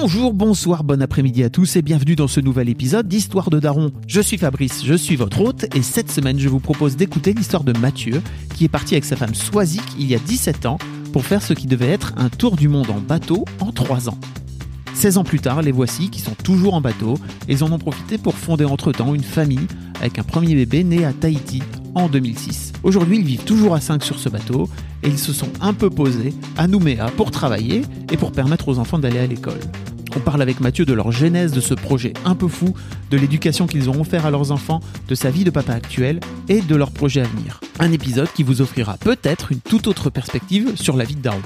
[0.00, 3.90] Bonjour, bonsoir, bon après-midi à tous et bienvenue dans ce nouvel épisode d'Histoire de Daron.
[4.06, 7.64] Je suis Fabrice, je suis votre hôte et cette semaine je vous propose d'écouter l'histoire
[7.64, 8.22] de Mathieu
[8.54, 10.78] qui est parti avec sa femme Soisic il y a 17 ans
[11.12, 14.18] pour faire ce qui devait être un tour du monde en bateau en 3 ans.
[14.94, 17.14] 16 ans plus tard, les voici qui sont toujours en bateau
[17.48, 19.66] et ils en ont profité pour fonder entre-temps une famille
[20.00, 21.60] avec un premier bébé né à Tahiti
[21.98, 22.72] en 2006.
[22.82, 24.68] Aujourd'hui, ils vivent toujours à 5 sur ce bateau
[25.02, 28.78] et ils se sont un peu posés à Nouméa pour travailler et pour permettre aux
[28.78, 29.60] enfants d'aller à l'école.
[30.16, 32.74] On parle avec Mathieu de leur genèse de ce projet un peu fou,
[33.10, 36.60] de l'éducation qu'ils ont offert à leurs enfants, de sa vie de papa actuel et
[36.60, 37.60] de leur projet à venir.
[37.78, 41.42] Un épisode qui vous offrira peut-être une toute autre perspective sur la vie de Daron.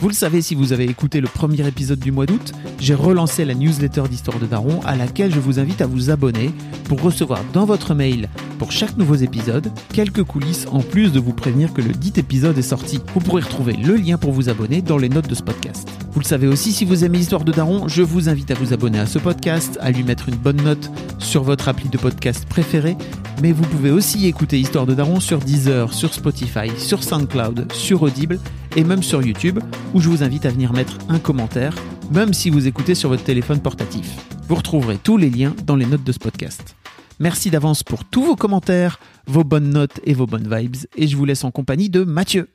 [0.00, 3.44] Vous le savez si vous avez écouté le premier épisode du mois d'août, j'ai relancé
[3.44, 6.52] la newsletter d'Histoire de Daron à laquelle je vous invite à vous abonner
[6.84, 8.28] pour recevoir dans votre mail,
[8.60, 12.56] pour chaque nouveau épisode, quelques coulisses en plus de vous prévenir que le dit épisode
[12.56, 13.00] est sorti.
[13.12, 15.88] Vous pourrez retrouver le lien pour vous abonner dans les notes de ce podcast.
[16.12, 18.72] Vous le savez aussi, si vous aimez Histoire de Daron, je vous invite à vous
[18.72, 22.46] abonner à ce podcast, à lui mettre une bonne note sur votre appli de podcast
[22.48, 22.96] préféré,
[23.42, 28.02] mais vous pouvez aussi écouter Histoire de Daron sur Deezer, sur Spotify, sur SoundCloud, sur
[28.02, 28.38] Audible
[28.76, 29.58] et même sur YouTube,
[29.94, 31.74] où je vous invite à venir mettre un commentaire,
[32.10, 34.16] même si vous écoutez sur votre téléphone portatif.
[34.48, 36.76] Vous retrouverez tous les liens dans les notes de ce podcast.
[37.20, 41.16] Merci d'avance pour tous vos commentaires, vos bonnes notes et vos bonnes vibes, et je
[41.16, 42.48] vous laisse en compagnie de Mathieu.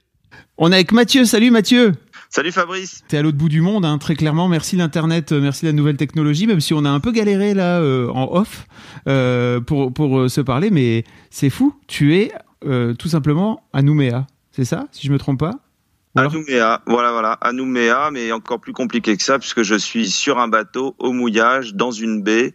[0.57, 1.93] On est avec Mathieu, salut Mathieu
[2.29, 3.03] Salut Fabrice.
[3.07, 4.47] T'es à l'autre bout du monde, hein, très clairement.
[4.47, 7.79] Merci l'internet, euh, merci la nouvelle technologie, même si on a un peu galéré là
[7.79, 8.65] euh, en off
[9.07, 11.75] euh, pour pour euh, se parler, mais c'est fou.
[11.85, 12.31] Tu es
[12.65, 15.59] euh, tout simplement à Nouméa, c'est ça, si je me trompe pas?
[16.15, 19.75] À alors- Nouméa, voilà, voilà, à Nouméa, mais encore plus compliqué que ça, puisque je
[19.75, 22.53] suis sur un bateau au mouillage, dans une baie.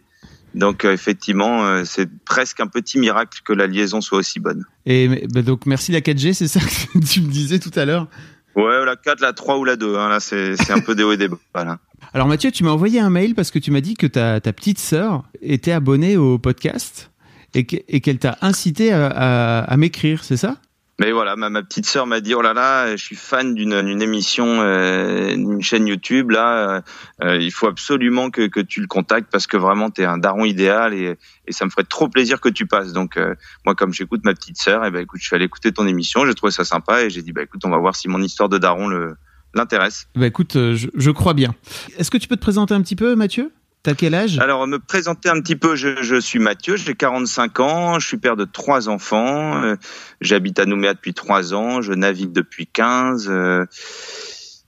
[0.55, 4.65] Donc euh, effectivement, euh, c'est presque un petit miracle que la liaison soit aussi bonne.
[4.85, 8.07] Et bah, donc merci la 4G, c'est ça que tu me disais tout à l'heure?
[8.55, 11.11] Ouais, la 4, la 3 ou la 2, hein, là c'est un peu des hauts
[11.11, 11.37] et des bas.
[11.63, 11.77] Là.
[12.13, 14.51] Alors Mathieu, tu m'as envoyé un mail parce que tu m'as dit que ta, ta
[14.53, 17.11] petite sœur était abonnée au podcast
[17.53, 20.57] et que- et qu'elle t'a incité à, à- à m'écrire, c'est ça?
[20.99, 24.01] Mais voilà, ma, ma petite sœur m'a dit oh là là, je suis fan d'une
[24.01, 26.57] émission, euh, d'une chaîne YouTube là.
[26.57, 26.81] euh,
[27.23, 30.43] euh, il faut absolument que, que tu le contactes parce que vraiment t'es un daron
[30.43, 31.15] idéal et,
[31.47, 32.91] et ça me ferait trop plaisir que tu passes.
[32.91, 33.33] Donc euh,
[33.65, 36.25] moi comme j'écoute ma petite sœur, et ben écoute, je suis allé écouter ton émission,
[36.25, 38.49] j'ai trouvé ça sympa et j'ai dit bah écoute, on va voir si mon histoire
[38.49, 39.15] de daron le
[39.55, 40.07] l'intéresse.
[40.15, 41.55] Bah écoute, euh, je, je crois bien.
[41.97, 43.51] Est-ce que tu peux te présenter un petit peu, Mathieu?
[43.81, 44.37] T'as quel âge?
[44.39, 48.17] Alors me présenter un petit peu, je, je suis Mathieu, j'ai 45 ans, je suis
[48.17, 49.75] père de trois enfants, euh,
[50.19, 53.27] j'habite à Nouméa depuis trois ans, je navigue depuis 15.
[53.29, 53.65] euh,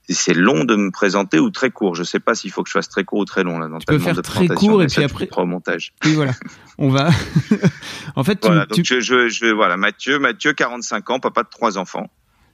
[0.08, 1.94] c'est long de me présenter ou très court.
[1.94, 3.68] Je sais pas s'il faut que je fasse très court ou très long là.
[3.68, 5.92] Dans Tu peux faire de très court et puis ça, après- au montage.
[6.04, 6.32] Oui, voilà.
[6.76, 7.08] On va.
[8.16, 8.66] en fait, tu, Voilà.
[8.66, 12.10] tu- Donc je, je, je, voilà, Mathieu, Mathieu, 45 ans, papa de trois enfants.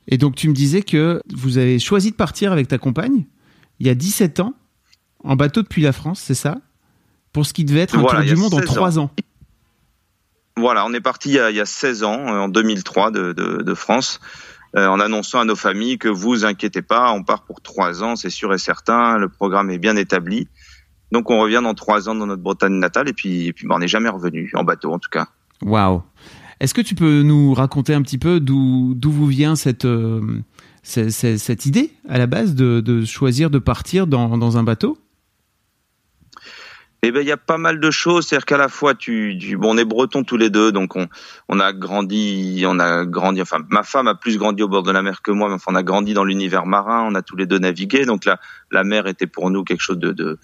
[0.06, 3.26] et donc tu me disais que vous avez choisi de partir avec ta compagne
[3.80, 4.54] il y a 17 ans
[5.24, 6.58] en bateau depuis la France, c'est ça?
[7.32, 8.74] Pour ce qui devait être un Voilà, tour du monde en 16 ans.
[8.74, 9.10] 3 ans.
[10.56, 13.10] Voilà, on est parti il y a, il y a 16 ans, euh, en 2003
[13.10, 14.20] de, de, de France,
[14.76, 18.16] euh, en annonçant à nos familles que vous inquiétez pas, on part pour trois ans,
[18.16, 20.48] c'est sûr et certain, le programme est bien établi.
[21.12, 23.76] Donc on revient dans trois ans dans notre Bretagne natale et puis, et puis ben,
[23.76, 25.28] on n'est jamais revenu, en bateau en tout cas.
[25.62, 26.02] Waouh
[26.60, 30.42] Est-ce que tu peux nous raconter un petit peu d'où vous vient cette, euh,
[30.82, 34.98] cette idée à la base de, de choisir de partir dans, dans un bateau?
[37.02, 39.56] Eh ben il y a pas mal de choses, c'est-à-dire qu'à la fois tu, tu
[39.56, 41.06] bon on est bretons tous les deux, donc on
[41.48, 44.90] on a grandi, on a grandi, enfin ma femme a plus grandi au bord de
[44.90, 47.36] la mer que moi, mais enfin on a grandi dans l'univers marin, on a tous
[47.36, 48.40] les deux navigué, donc la
[48.72, 50.40] la mer était pour nous quelque chose de de,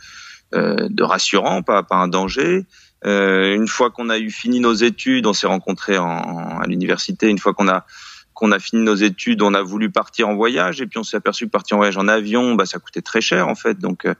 [0.54, 2.66] euh, de rassurant, pas pas un danger.
[3.04, 7.28] Euh, une fois qu'on a eu fini nos études, on s'est rencontrés en, à l'université.
[7.28, 7.84] Une fois qu'on a
[8.34, 11.16] qu'on a fini nos études, on a voulu partir en voyage et puis on s'est
[11.16, 13.78] aperçu que partir en voyage en avion, bah ça coûtait très cher en fait.
[13.78, 14.14] Donc euh,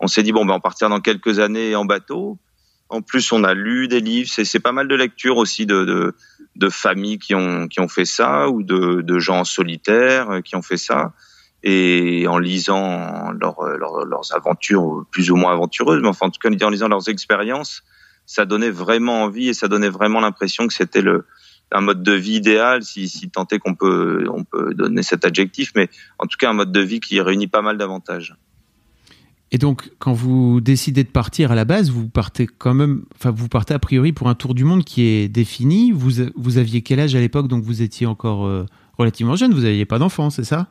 [0.00, 2.38] on s'est dit bon ben on partira dans quelques années en bateau.
[2.92, 4.28] En plus, on a lu des livres.
[4.28, 6.14] C'est, c'est pas mal de lectures aussi de, de,
[6.56, 10.56] de familles qui ont, qui ont fait ça ou de, de gens solitaires euh, qui
[10.56, 11.12] ont fait ça.
[11.62, 16.40] Et en lisant leur, leur- leurs aventures plus ou moins aventureuses, mais enfin en tout
[16.40, 17.84] cas en lisant leurs expériences,
[18.26, 21.26] ça donnait vraiment envie et ça donnait vraiment l'impression que c'était le
[21.72, 25.24] un mode de vie idéal, si, si tant est qu'on peut on peut donner cet
[25.24, 25.88] adjectif, mais
[26.18, 28.34] en tout cas un mode de vie qui réunit pas mal d'avantages.
[29.52, 33.32] Et donc, quand vous décidez de partir à la base, vous partez quand même, enfin,
[33.32, 35.90] vous partez a priori pour un tour du monde qui est défini.
[35.90, 37.48] Vous, vous aviez quel âge à l'époque?
[37.48, 38.64] Donc, vous étiez encore euh,
[38.96, 39.52] relativement jeune.
[39.52, 40.68] Vous n'aviez pas d'enfant, c'est ça?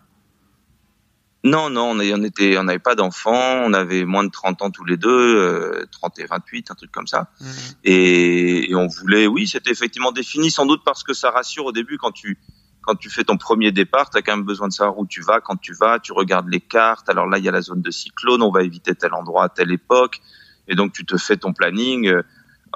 [1.44, 3.62] Non, non, on était, on n'avait pas d'enfant.
[3.64, 6.92] On avait moins de 30 ans tous les deux, 30 euh, et 28, un truc
[6.92, 7.30] comme ça.
[7.40, 7.46] Mmh.
[7.86, 11.72] Et, et, on voulait, oui, c'était effectivement défini, sans doute parce que ça rassure au
[11.72, 12.38] début quand tu
[12.82, 15.22] quand tu fais ton premier départ, tu as quand même besoin de savoir où tu
[15.22, 17.10] vas, quand tu vas, tu regardes les cartes.
[17.10, 19.50] Alors là, il y a la zone de cyclone, on va éviter tel endroit à
[19.50, 20.22] telle époque.
[20.68, 22.24] Et donc, tu te fais ton planning euh,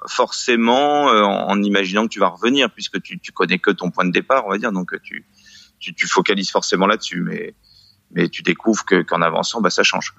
[0.08, 4.06] forcément euh, en, imaginant que tu vas revenir, puisque tu, tu connais que ton point
[4.06, 4.72] de départ, on va dire.
[4.72, 5.26] Donc, tu,
[5.80, 7.22] tu, tu focalises forcément là-dessus.
[7.22, 7.56] Mais,
[8.14, 10.14] mais tu découvres que qu'en avançant, bah, ça change.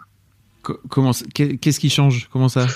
[0.88, 2.28] Comment Qu'est-ce qui change?
[2.32, 2.66] Comment ça?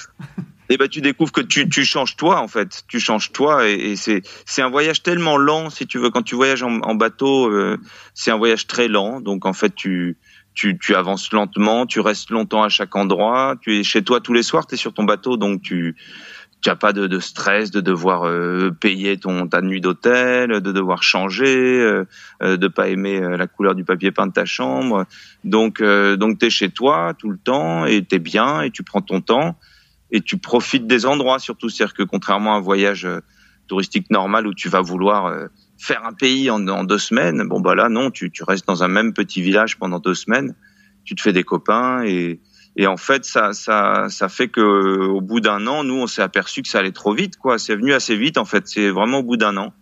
[0.70, 3.73] Et ben tu découvres que tu, tu changes toi en fait, tu changes toi et,
[3.73, 6.11] et c'est c'est un voyage tellement lent si tu veux.
[6.11, 7.79] Quand tu voyages en, en bateau, euh,
[8.12, 9.23] c'est un voyage très lent.
[9.23, 10.19] Donc en fait tu
[10.53, 14.35] tu, tu avances lentement, tu restes longtemps à chaque endroit, tu es chez toi tous
[14.35, 15.97] les soirs, tu es sur ton bateau donc tu
[16.60, 20.72] tu as pas de, de, stress de devoir euh, payer ton ta nuit d'hôtel, de
[20.72, 22.05] devoir changer, euh,
[22.43, 25.06] euh de pas aimer la couleur du papier peint de ta chambre.
[25.44, 28.82] Donc donc tu es chez toi tout le temps et tu es bien et tu
[28.82, 29.56] prends ton temps
[30.10, 31.69] et tu profites des endroits surtout.
[31.69, 33.20] C'est-à-dire que contrairement à un voyage euh,
[33.66, 35.46] touristique normal où tu vas vouloir euh,
[35.76, 38.88] faire un pays en, deux semaines, bon bah là non, tu, tu restes dans un
[38.88, 40.55] même petit village pendant deux semaines,
[41.05, 42.40] tu te fais des copains et,
[42.78, 46.22] et en fait ça ça ça fait que au bout d'un an, nous on s'est
[46.22, 47.58] aperçu que ça allait trop vite quoi.
[47.58, 48.66] C'est venu assez vite en fait.
[48.66, 49.75] C'est vraiment au bout d'un an.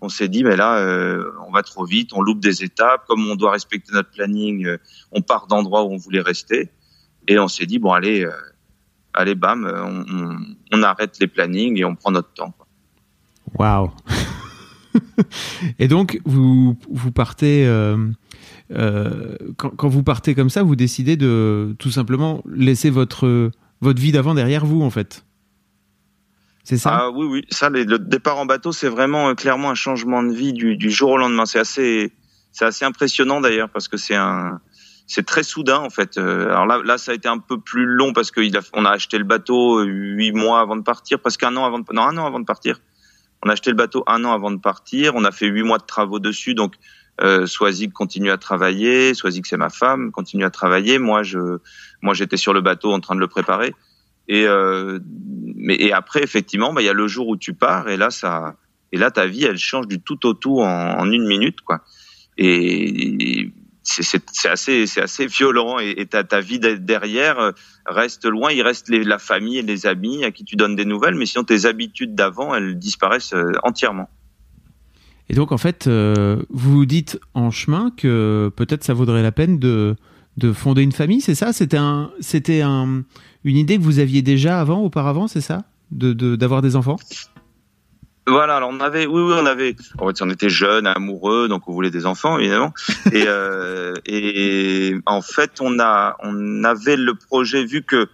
[0.00, 3.04] On s'est dit mais là euh, on va trop vite, on loupe des étapes.
[3.06, 4.66] Comme on doit respecter notre planning,
[5.12, 6.70] on part d'endroits où on voulait rester
[7.26, 8.26] et on s'est dit bon allez
[9.18, 10.38] allez, bam, euh,
[10.72, 12.54] on, arrête les plannings et on prend notre temps.
[13.54, 13.90] Waouh
[15.78, 17.66] Et donc, vous, vous partez.
[18.70, 23.50] Euh, euh, quand, vous partez comme ça, vous décidez de tout simplement laisser votre,
[23.80, 25.24] votre vie d'avant derrière vous, en fait.
[26.64, 26.98] C'est ça?
[27.00, 27.44] Ah, Oui, oui.
[27.50, 31.16] Ça, le départ en bateau, c'est vraiment clairement un changement de vie du, jour au
[31.16, 31.46] lendemain.
[31.46, 32.12] C'est assez,
[32.60, 34.60] assez impressionnant d'ailleurs parce que c'est un,
[35.06, 36.18] c'est très soudain en fait.
[36.18, 38.90] Euh, alors là, ça a été un peu plus long parce qu'on a, on a
[38.90, 42.18] acheté le bateau huit mois avant de partir, presque un an avant de, non un
[42.18, 42.80] an avant de partir.
[43.42, 45.14] On a acheté le bateau un an avant de partir.
[45.14, 46.74] On a fait huit mois de travaux dessus, donc
[47.20, 49.14] euh, Swazik continue à travailler.
[49.14, 50.98] Swazik c'est ma femme, continue à travailler.
[50.98, 51.58] Moi, je,
[52.02, 53.74] moi, j'étais sur le bateau en train de le préparer.
[54.28, 54.98] Et euh,
[55.56, 58.10] mais et après, effectivement, bah, il y a le jour où tu pars et là,
[58.10, 58.56] ça,
[58.92, 61.82] et là, ta vie, elle change du tout au tout en, en une minute, quoi.
[62.36, 63.50] Et,
[63.90, 67.52] c'est assez, c'est assez violent et, ta, ta, vie derrière euh,
[67.86, 68.52] reste loin.
[68.52, 71.44] Il reste la famille et les amis à qui tu donnes des nouvelles, mais sinon
[71.44, 74.10] tes habitudes d'avant, elles disparaissent euh, entièrement.
[75.30, 79.32] Et donc en fait, euh, vous vous dites en chemin que peut-être ça vaudrait la
[79.32, 79.94] peine de,
[80.36, 81.52] de fonder une famille, c'est ça?
[81.52, 83.02] C'était un, c'était un,
[83.44, 85.64] une idée que vous aviez déjà avant, auparavant, c'est ça?
[85.90, 86.96] De, d'avoir des enfants?
[88.26, 91.66] Voilà, alors on avait, oui, oui, on avait, en fait, on était jeunes, amoureux, donc
[91.66, 92.74] on voulait des enfants évidemment.
[93.12, 98.08] Et, euh, et en fait, on a, on avait le projet vu que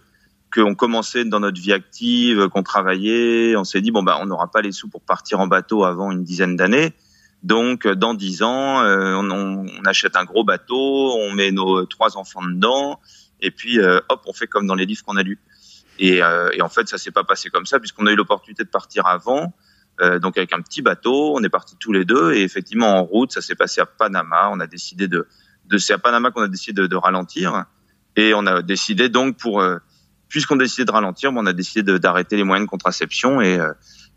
[0.53, 4.49] qu'on commençait dans notre vie active, qu'on travaillait, on s'est dit bon bah on n'aura
[4.49, 6.93] pas les sous pour partir en bateau avant une dizaine d'années.
[7.45, 12.17] Donc dans dix ans, euh, on, on, achète un gros bateau, on met nos trois
[12.17, 12.99] enfants dedans,
[13.39, 15.39] et puis euh, hop, on fait comme dans les livres qu'on a lus.
[15.99, 18.63] Et, euh, et en fait, ça s'est pas passé comme ça puisqu'on a eu l'opportunité
[18.63, 19.53] de partir avant.
[20.01, 23.03] Euh, donc avec un petit bateau, on est partis tous les deux et effectivement en
[23.03, 24.49] route, ça s'est passé à Panama.
[24.51, 25.27] On a décidé de,
[25.67, 27.65] de c'est à Panama qu'on a décidé de, de, ralentir
[28.15, 29.77] et on a décidé donc pour euh,
[30.29, 33.71] puisqu'on a décidé de ralentir, on a décidé d'arrêter les moyens de contraception et euh,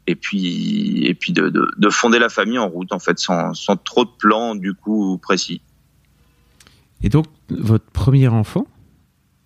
[0.08, 3.52] et puis et puis de, de, de, fonder la famille en route en fait sans,
[3.52, 5.60] sans trop de plans du coup précis.
[7.02, 8.66] Et donc votre premier enfant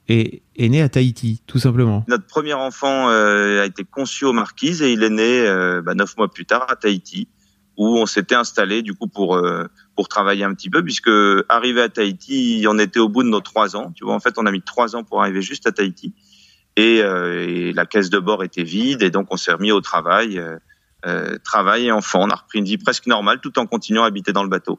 [0.08, 2.04] est, est, né à Tahiti, tout simplement.
[2.06, 5.94] Notre premier enfant euh, a été conçu aux Marquises et il est né euh, bah,
[5.94, 7.28] neuf mois plus tard à Tahiti,
[7.76, 9.66] où on s'était installé du coup pour euh,
[9.96, 11.10] pour travailler un petit peu, puisque
[11.48, 13.92] arrivé à Tahiti, on était au bout de nos trois ans.
[13.96, 16.14] Tu vois, en fait, on a mis trois ans pour arriver juste à Tahiti,
[16.76, 20.40] et, et la caisse de bord était vide, et donc on s'est remis au travail,
[21.44, 22.20] travail et enfant.
[22.22, 24.78] On a repris une vie presque normale, tout en continuant à habiter dans le bateau.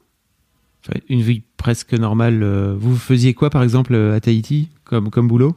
[1.08, 2.44] Une vie presque normale.
[2.78, 5.54] Vous faisiez quoi, par exemple, à Tahiti comme, comme boulot?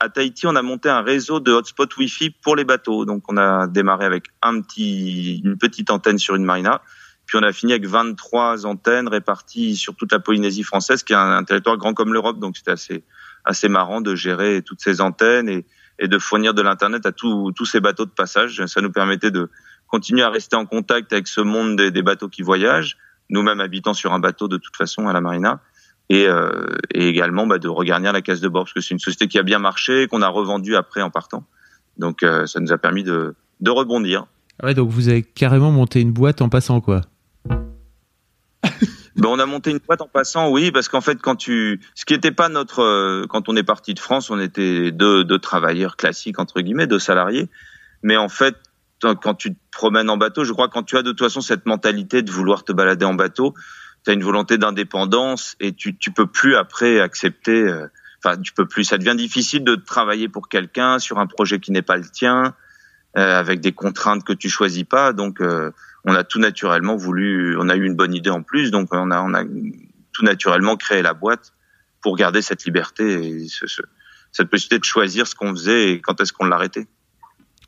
[0.00, 3.04] À Tahiti, on a monté un réseau de hotspot Wi-Fi pour les bateaux.
[3.04, 6.82] Donc, on a démarré avec un petit, une petite antenne sur une marina.
[7.26, 11.16] Puis, on a fini avec 23 antennes réparties sur toute la Polynésie française, qui est
[11.16, 12.40] un, territoire grand comme l'Europe.
[12.40, 13.04] Donc, c'était assez,
[13.44, 15.64] assez marrant de gérer toutes ces antennes et,
[15.98, 18.64] et de fournir de l'Internet à tous ces bateaux de passage.
[18.66, 19.50] Ça nous permettait de
[19.86, 22.96] continuer à rester en contact avec ce monde des, des bateaux qui voyagent,
[23.30, 25.60] nous-mêmes habitant sur un bateau de toute façon à la marina
[26.08, 26.26] et,
[26.92, 29.38] et également bah, de regarnir la case de bord parce que c'est une société qui
[29.38, 31.44] a bien marché, qu'on a revendu après en partant.
[31.98, 34.26] Donc ça nous a permis de, de rebondir.
[34.62, 37.02] Ouais, donc vous avez carrément monté une boîte en passant quoi.
[39.16, 42.04] Ben, on a monté une boîte en passant, oui, parce qu'en fait, quand tu, ce
[42.04, 45.38] qui n'était pas notre, euh, quand on est parti de France, on était deux, deux
[45.38, 47.48] travailleurs classiques entre guillemets, deux salariés.
[48.02, 48.56] Mais en fait,
[49.00, 51.66] quand tu te promènes en bateau, je crois quand tu as de toute façon cette
[51.66, 53.54] mentalité de vouloir te balader en bateau,
[54.04, 57.62] tu as une volonté d'indépendance et tu, tu peux plus après accepter.
[57.62, 57.88] Euh,
[58.24, 58.84] enfin, tu peux plus.
[58.84, 62.54] Ça devient difficile de travailler pour quelqu'un sur un projet qui n'est pas le tien,
[63.16, 65.12] euh, avec des contraintes que tu choisis pas.
[65.12, 65.40] Donc
[66.04, 69.10] on a tout naturellement voulu, on a eu une bonne idée en plus, donc on
[69.10, 69.44] a,
[70.12, 71.52] tout naturellement créé la boîte
[72.00, 73.46] pour garder cette liberté et
[74.32, 76.86] cette possibilité de choisir ce qu'on faisait et quand est-ce qu'on l'arrêtait.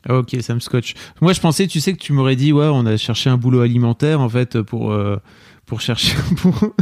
[0.07, 0.93] Ah, ok, ça me scotche.
[1.21, 3.61] Moi, je pensais, tu sais, que tu m'aurais dit, ouais, on a cherché un boulot
[3.61, 5.17] alimentaire, en fait, pour, euh,
[5.65, 6.75] pour chercher, pour,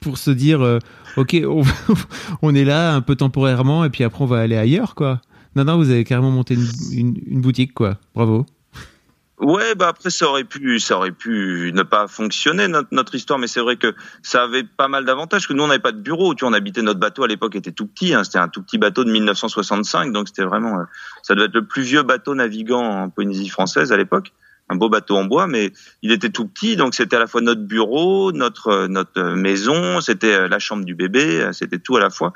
[0.00, 0.78] pour se dire, euh,
[1.18, 1.62] ok, on,
[2.42, 5.20] on, est là un peu temporairement, et puis après, on va aller ailleurs, quoi.
[5.56, 6.54] Non, non, vous avez carrément monté
[6.92, 7.98] une, une boutique, quoi.
[8.14, 8.46] Bravo.
[9.40, 13.38] Ouais, bah après ça aurait pu, ça aurait pu ne pas fonctionner notre, notre histoire,
[13.38, 15.48] mais c'est vrai que ça avait pas mal d'avantages.
[15.48, 17.56] Que nous on n'avait pas de bureau, tu vois, on habitait notre bateau à l'époque
[17.56, 20.84] était tout petit, hein, c'était un tout petit bateau de 1965, donc c'était vraiment, euh,
[21.22, 24.34] ça devait être le plus vieux bateau navigant en Polynésie française à l'époque,
[24.68, 27.40] un beau bateau en bois, mais il était tout petit, donc c'était à la fois
[27.40, 32.00] notre bureau, notre euh, notre maison, c'était euh, la chambre du bébé, c'était tout à
[32.00, 32.34] la fois.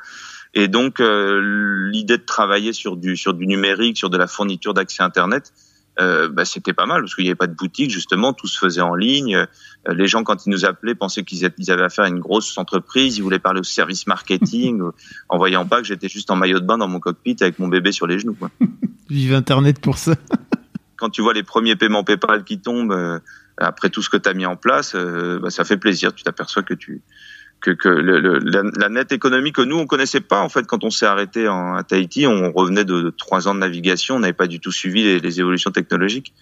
[0.55, 5.03] Et donc l'idée de travailler sur du sur du numérique, sur de la fourniture d'accès
[5.03, 5.53] internet
[6.01, 8.59] euh, bah, c'était pas mal parce qu'il n'y avait pas de boutique justement, tout se
[8.59, 9.37] faisait en ligne.
[9.37, 9.47] Euh,
[9.95, 13.23] les gens quand ils nous appelaient pensaient qu'ils avaient affaire à une grosse entreprise, ils
[13.23, 14.83] voulaient parler au service marketing,
[15.29, 17.69] en voyant pas que j'étais juste en maillot de bain dans mon cockpit avec mon
[17.69, 18.35] bébé sur les genoux.
[18.35, 18.51] Quoi.
[19.09, 20.15] Vive Internet pour ça.
[20.97, 23.21] quand tu vois les premiers paiements PayPal qui tombent euh,
[23.57, 26.13] après tout ce que tu as mis en place, bah, ça fait plaisir.
[26.13, 27.03] Tu t'aperçois que tu
[27.71, 31.49] que, la, nette économie que nous on connaissait pas en fait quand on s'est arrêté
[31.49, 34.73] en, à Tahiti, on revenait de, trois ans de navigation, on n'avait pas du tout
[34.73, 36.35] suivi les, les, évolutions technologiques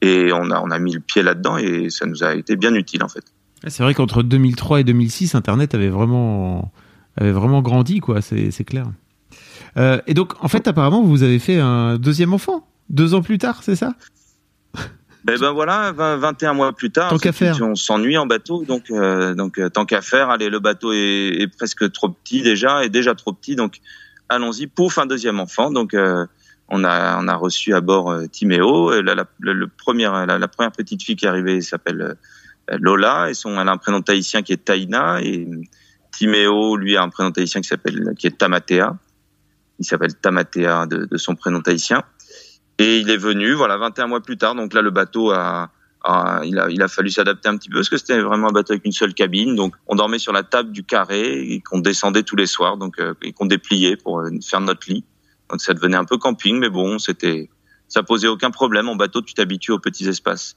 [0.00, 2.74] et on a on a mis le pied là-dedans et ça nous a été bien
[2.74, 3.24] utile en fait.
[3.68, 6.72] C'est vrai qu'entre 2003 et 2006, Internet avait vraiment
[7.16, 8.86] avait vraiment grandi quoi, c'est clair.
[9.76, 13.38] Euh, et donc en fait apparemment vous avez fait un deuxième enfant deux ans plus
[13.38, 13.94] tard, c'est ça?
[15.28, 17.10] Eh ben voilà, 21 mois plus tard,
[17.62, 21.40] on s'ennuie en bateau, donc euh, donc euh, tant qu'à faire, allez, le bateau est,
[21.40, 23.78] est, presque trop petit déjà, est déjà trop petit, donc
[24.28, 25.70] allons-y, pouf, un deuxième enfant.
[25.70, 26.26] Donc euh,
[26.68, 31.02] on a on a reçu à bord Timéo, la, la, le, première la, première petite
[31.04, 32.16] fille qui est arrivée s'appelle
[32.68, 35.46] Lola et son elle a un prénom tahitien qui est Taina et
[36.10, 38.96] Timéo lui a un prénom tahitien qui s'appelle qui est Tamatea.
[39.78, 42.02] Il s'appelle Tamatea de, de son prénom tahitien.
[42.82, 44.56] Et il est venu, voilà, 21 mois plus tard.
[44.56, 45.70] Donc là, le bateau a,
[46.44, 48.92] il, a fallu s'adapter un petit peu parce que c'était vraiment un bateau avec une
[48.92, 49.54] seule cabine.
[49.54, 52.98] Donc on dormait sur la table du carré et qu'on descendait tous les soirs, donc
[52.98, 55.04] euh, et qu'on dépliait pour euh, faire notre lit.
[55.48, 57.50] Donc ça devenait un peu camping, mais bon, c'était,
[57.86, 58.88] ça posait aucun problème.
[58.88, 60.56] En bateau, tu t'habitues aux petits espaces.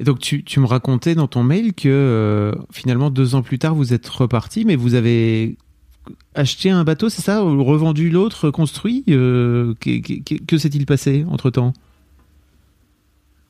[0.00, 3.58] Et donc tu, tu me racontais dans ton mail que euh, finalement deux ans plus
[3.58, 5.58] tard vous êtes reparti, mais vous avez
[6.34, 11.72] acheté un bateau, c'est ça Ou revendu l'autre, construit euh, Que, s'est-il passé entre-temps?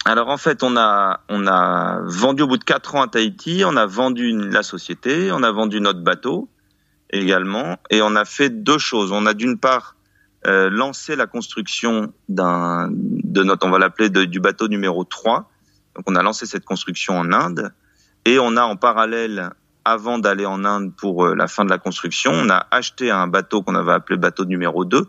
[0.05, 3.63] Alors en fait, on a on a vendu au bout de quatre ans à Tahiti,
[3.65, 6.49] on a vendu la société, on a vendu notre bateau
[7.11, 9.13] également, et on a fait deux choses.
[9.13, 9.95] On a d'une part
[10.47, 15.49] euh, lancé la construction de notre, on va l'appeler du bateau numéro 3.
[15.95, 17.73] Donc on a lancé cette construction en Inde,
[18.25, 19.51] et on a en parallèle
[19.85, 23.27] avant d'aller en Inde pour euh, la fin de la construction, on a acheté un
[23.27, 25.07] bateau qu'on avait appelé bateau numéro 2,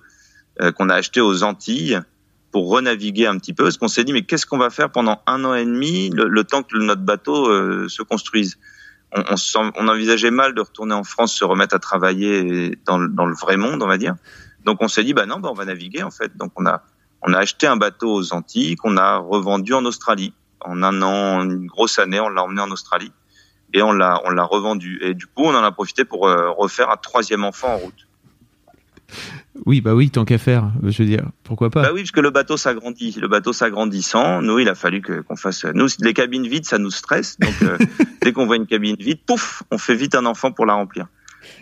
[0.62, 2.00] euh, qu'on a acheté aux Antilles
[2.52, 5.22] pour renaviguer un petit peu, parce qu'on s'est dit mais qu'est-ce qu'on va faire pendant
[5.26, 8.58] un an et demi, le, temps que notre bateau euh, se construise?
[9.16, 13.26] On, on, on, envisageait mal de retourner en France, se remettre à travailler dans, dans
[13.26, 14.16] le vrai monde, on va dire.
[14.66, 16.36] Donc on s'est dit bah non, bah on va naviguer en fait.
[16.36, 16.84] Donc on a
[17.22, 20.34] on a acheté un bateau aux Antilles qu'on a revendu en Australie.
[20.62, 23.12] En un an, une grosse année, on l'a emmené en Australie
[23.74, 25.00] et on l'a on l'a revendu.
[25.02, 28.08] Et du coup, on en a profité pour euh, refaire un troisième enfant en route.
[29.66, 31.84] Oui, bah oui, tant qu'à faire, je veux dire, pourquoi pas?
[31.84, 33.16] Bah oui, parce que le bateau s'agrandit.
[33.20, 35.66] Le bateau s'agrandissant, nous, il a fallu qu'on fasse.
[35.66, 37.38] Nous, les cabines vides, ça nous stresse.
[37.40, 37.78] Donc, euh,
[38.22, 41.06] dès qu'on voit une cabine vide, pouf, on fait vite un enfant pour la remplir.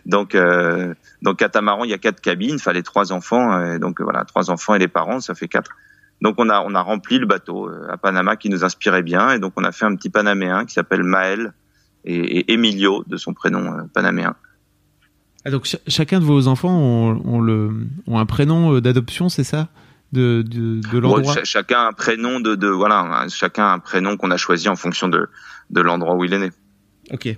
[0.06, 3.77] Donc, euh, donc catamaran, il y a quatre cabines, il fallait trois enfants.
[3.80, 5.72] donc voilà, trois enfants et les parents, ça fait quatre.
[6.22, 9.39] Donc on a on a rempli le bateau à Panama qui nous inspirait bien, et
[9.39, 11.51] donc on a fait un petit Panaméen qui s'appelle Maël,
[12.05, 14.36] et, Emilio de son prénom euh, panaméen.
[15.43, 19.70] Ah, donc chacun de vos enfants ont, le, ont un prénom euh, d'adoption, c'est ça?
[20.12, 21.43] De, de, de l'endroit?
[21.43, 25.29] Chacun un prénom de, de voilà, chacun un prénom qu'on a choisi en fonction de,
[25.70, 26.51] de l'endroit où il est né.
[27.12, 27.36] Ok.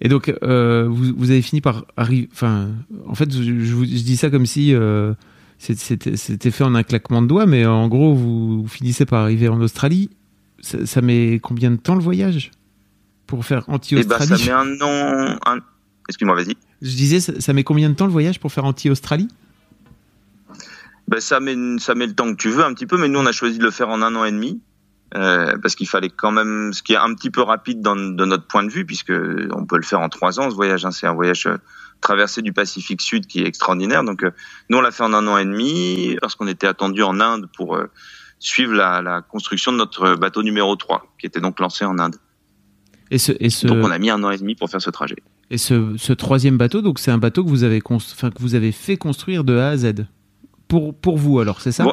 [0.00, 2.28] Et donc, euh, vous, vous, avez fini par arriver.
[2.32, 2.68] Enfin,
[3.06, 5.14] en fait, je, je, dis ça comme si euh,
[5.58, 9.60] c'était fait en un claquement de doigts, mais en gros, vous, finissez par arriver en
[9.60, 10.10] Australie.
[10.60, 12.50] Ça, ça met combien de temps le voyage?
[13.26, 15.38] Pour faire anti-Australie eh ben, Ça met un an.
[15.46, 15.58] Un...
[16.08, 16.56] Excuse-moi, vas-y.
[16.82, 19.28] Je disais, ça, ça, met combien de temps le voyage pour faire anti-Australie?
[21.08, 23.18] Ben, ça, met, ça met le temps que tu veux un petit peu, mais nous,
[23.18, 24.60] on a choisi de le faire en un an et demi.
[25.16, 28.24] Euh, parce qu'il fallait quand même, ce qui est un petit peu rapide dans, de
[28.24, 29.12] notre point de vue, puisque
[29.52, 30.84] on peut le faire en trois ans ce voyage.
[30.84, 31.56] Hein, c'est un voyage euh,
[32.00, 34.02] traversé du Pacifique Sud qui est extraordinaire.
[34.02, 34.32] Donc euh,
[34.70, 37.48] nous on l'a fait en un an et demi parce qu'on était attendu en Inde
[37.56, 37.78] pour
[38.40, 42.16] suivre la, la, construction de notre bateau numéro 3 qui était donc lancé en Inde.
[43.14, 43.68] Et ce, et ce...
[43.68, 45.14] Donc on a mis un an et demi pour faire ce trajet.
[45.48, 48.56] Et ce, ce troisième bateau, donc c'est un bateau que vous avez, enfin, que vous
[48.56, 50.06] avez fait construire de A à Z
[50.66, 51.86] pour pour vous alors, c'est ça?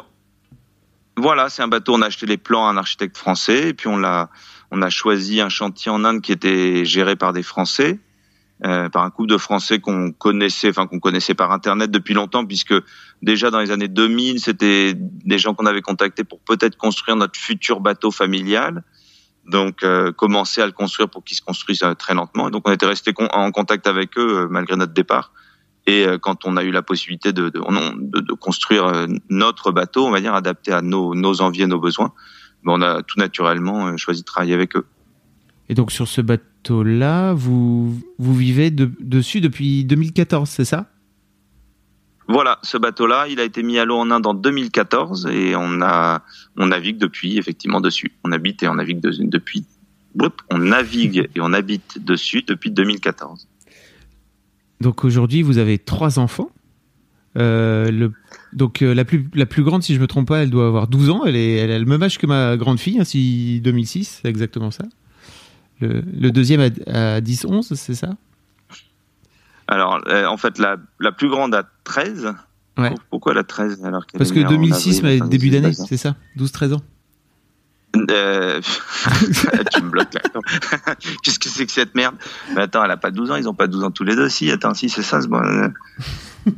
[1.16, 1.94] Voilà, c'est un bateau.
[1.94, 4.30] On a acheté les plans à un architecte français, et puis on l'a,
[4.72, 8.00] on a choisi un chantier en Inde qui était géré par des Français,
[8.66, 12.44] euh, par un couple de Français qu'on connaissait, enfin qu'on connaissait par internet depuis longtemps,
[12.44, 12.74] puisque
[13.22, 17.38] déjà dans les années 2000, c'était des gens qu'on avait contactés pour peut-être construire notre
[17.38, 18.82] futur bateau familial.
[19.46, 22.50] Donc euh, commencer à le construire pour qu'il se construise euh, très lentement.
[22.50, 25.32] Donc on était resté en contact avec eux euh, malgré notre départ.
[25.86, 30.06] Et euh, quand on a eu la possibilité de, de, de, de, construire notre bateau,
[30.06, 32.12] on va dire adapté à nos, nos envies et nos besoins,
[32.62, 34.86] ben on a tout naturellement choisi de travailler avec eux.
[35.68, 40.91] Et donc sur ce bateau-là, vous, vous vivez de, dessus depuis 2014, c'est ça?
[42.32, 45.82] Voilà, ce bateau-là, il a été mis à l'eau en Inde en 2014 et on
[45.82, 46.22] a
[46.56, 48.12] on navigue depuis effectivement dessus.
[48.24, 49.66] On habite et on navigue de, depuis.
[50.50, 53.48] On navigue et on habite dessus depuis 2014.
[54.80, 56.50] Donc aujourd'hui, vous avez trois enfants.
[57.36, 58.08] Euh,
[58.54, 60.88] donc euh, la, plus, la plus grande, si je me trompe pas, elle doit avoir
[60.88, 61.24] 12 ans.
[61.26, 64.28] Elle, est, elle a le même âge que ma grande fille, hein, si 2006, c'est
[64.28, 64.84] exactement ça.
[65.80, 68.16] Le, le deuxième a, a 10-11, c'est ça?
[69.72, 72.34] Alors, euh, en fait, la, la, plus grande a 13.
[72.76, 72.94] Ouais.
[73.08, 76.14] Pourquoi elle a 13 alors Parce que 2006, mais début d'année, c'est ça?
[76.36, 76.82] 12-13 ans?
[78.10, 78.60] Euh...
[79.72, 80.20] tu me bloques là.
[81.22, 82.16] Qu'est-ce que c'est que cette merde?
[82.54, 84.28] Mais attends, elle a pas 12 ans, ils ont pas 12 ans tous les deux.
[84.28, 85.20] Si, attends, si, c'est ça.
[85.20, 85.40] Bon...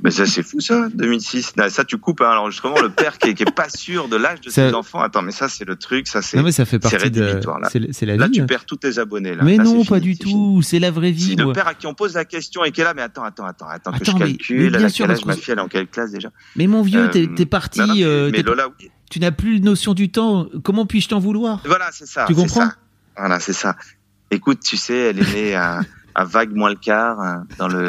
[0.03, 1.57] Mais ça, c'est fou, ça, 2006.
[1.57, 2.31] Non, ça, tu coupes, hein.
[2.31, 4.69] Alors, justement, le père qui est, qui est pas sûr de l'âge de ça...
[4.69, 5.01] ses enfants.
[5.01, 6.37] Attends, mais ça, c'est le truc, ça, c'est.
[6.37, 7.23] Non, mais ça fait partie de.
[7.23, 8.33] Là, c'est la là vie.
[8.33, 9.45] tu perds tous tes abonnés, là.
[9.45, 10.63] Mais là, non, pas fini, du tout.
[10.63, 11.23] C'est la vraie vie.
[11.31, 13.25] Si le père à qui on pose la question et qui est là, mais attends,
[13.25, 14.63] attends, attends, attends, que je mais, calcule.
[14.73, 16.31] mais bien à sûr, quel âge ma fille, elle est en quelle classe déjà?
[16.57, 17.81] Mais mon vieux, Euh, t'es parti.
[17.81, 18.91] non, non, mais- euh, mais Lola, oui.
[19.11, 20.49] Tu n'as plus notion du temps.
[20.65, 21.61] Comment puis-je t'en vouloir?
[21.67, 22.25] Voilà, c'est ça.
[22.27, 22.61] Tu comprends?
[22.69, 22.75] ça.
[23.17, 23.77] Voilà, c'est ça.
[24.31, 25.83] Écoute, tu sais, elle est née à,
[26.17, 27.89] à vague moins le quart, hein, dans le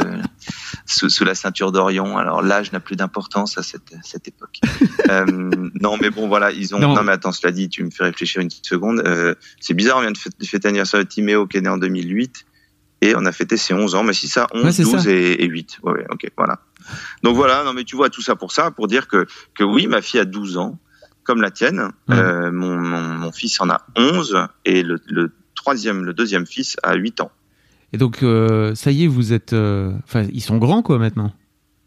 [0.85, 2.17] sous, sous la ceinture d'Orion.
[2.17, 4.59] Alors l'âge n'a plus d'importance à cette, cette époque.
[5.09, 5.25] euh,
[5.81, 6.79] non, mais bon, voilà, ils ont.
[6.79, 6.93] Non.
[6.93, 9.01] Non, mais attends, cela dit, tu me fais réfléchir une petite seconde.
[9.05, 11.77] Euh, c'est bizarre, on vient de fêter, fêter l'anniversaire de Timéo qui est né en
[11.77, 12.45] 2008
[13.01, 14.03] et on a fêté ses 11 ans.
[14.03, 15.09] Mais si ça, 11, Ouais, c'est 12 ça.
[15.11, 15.79] Et, et 8.
[15.83, 16.59] Ouais, ouais, ok, voilà.
[17.23, 19.87] Donc voilà, non, mais tu vois tout ça pour ça, pour dire que que oui,
[19.87, 20.79] ma fille a 12 ans,
[21.23, 21.91] comme la tienne.
[22.07, 22.15] Ouais.
[22.15, 26.77] Euh, mon, mon, mon fils en a 11 et le, le troisième, le deuxième fils
[26.83, 27.31] a 8 ans.
[27.95, 29.53] Et donc, euh, ça y est, vous êtes.
[29.53, 31.33] euh, Enfin, ils sont grands, quoi, maintenant.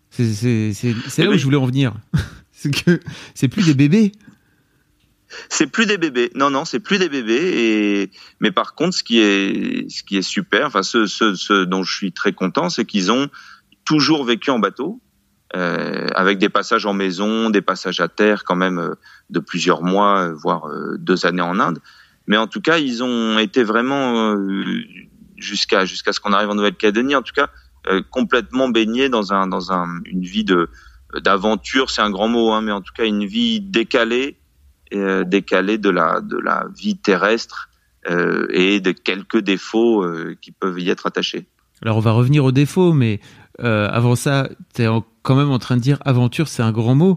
[0.09, 0.25] C'est
[0.73, 1.38] c'est Eh là où oui.
[1.38, 1.92] je voulais en venir.
[2.51, 2.99] c'est que
[3.35, 4.12] c'est plus des bébés.
[5.51, 6.31] C'est plus des bébés.
[6.35, 7.35] Non, non, c'est plus des bébés.
[8.03, 11.64] Et mais par contre, ce qui est, ce qui est super, enfin, ce, ce, ce
[11.64, 13.29] dont je suis très content, c'est qu'ils ont
[13.85, 15.03] toujours vécu en bateau,
[15.57, 18.94] euh, avec des passages en maison, des passages à terre, quand même euh,
[19.29, 21.81] de plusieurs mois, voire euh, deux années en Inde.
[22.27, 24.35] Mais en tout cas, ils ont été vraiment
[25.38, 27.48] jusqu'à jusqu'à ce qu'on arrive en Nouvelle-Calédonie, en tout cas,
[27.88, 30.68] euh, complètement baignés dans un dans un une vie de
[31.22, 34.37] d'aventure, c'est un grand mot, hein, mais en tout cas une vie décalée
[34.92, 37.70] euh, décalé de la de la vie terrestre
[38.11, 40.05] euh, et de quelques défauts
[40.40, 41.46] qui peuvent y être attachés.
[41.83, 43.20] Alors, on va revenir aux défauts, mais
[43.61, 44.88] avant ça, tu es
[45.22, 47.16] quand même en train de dire aventure, c'est un grand mot.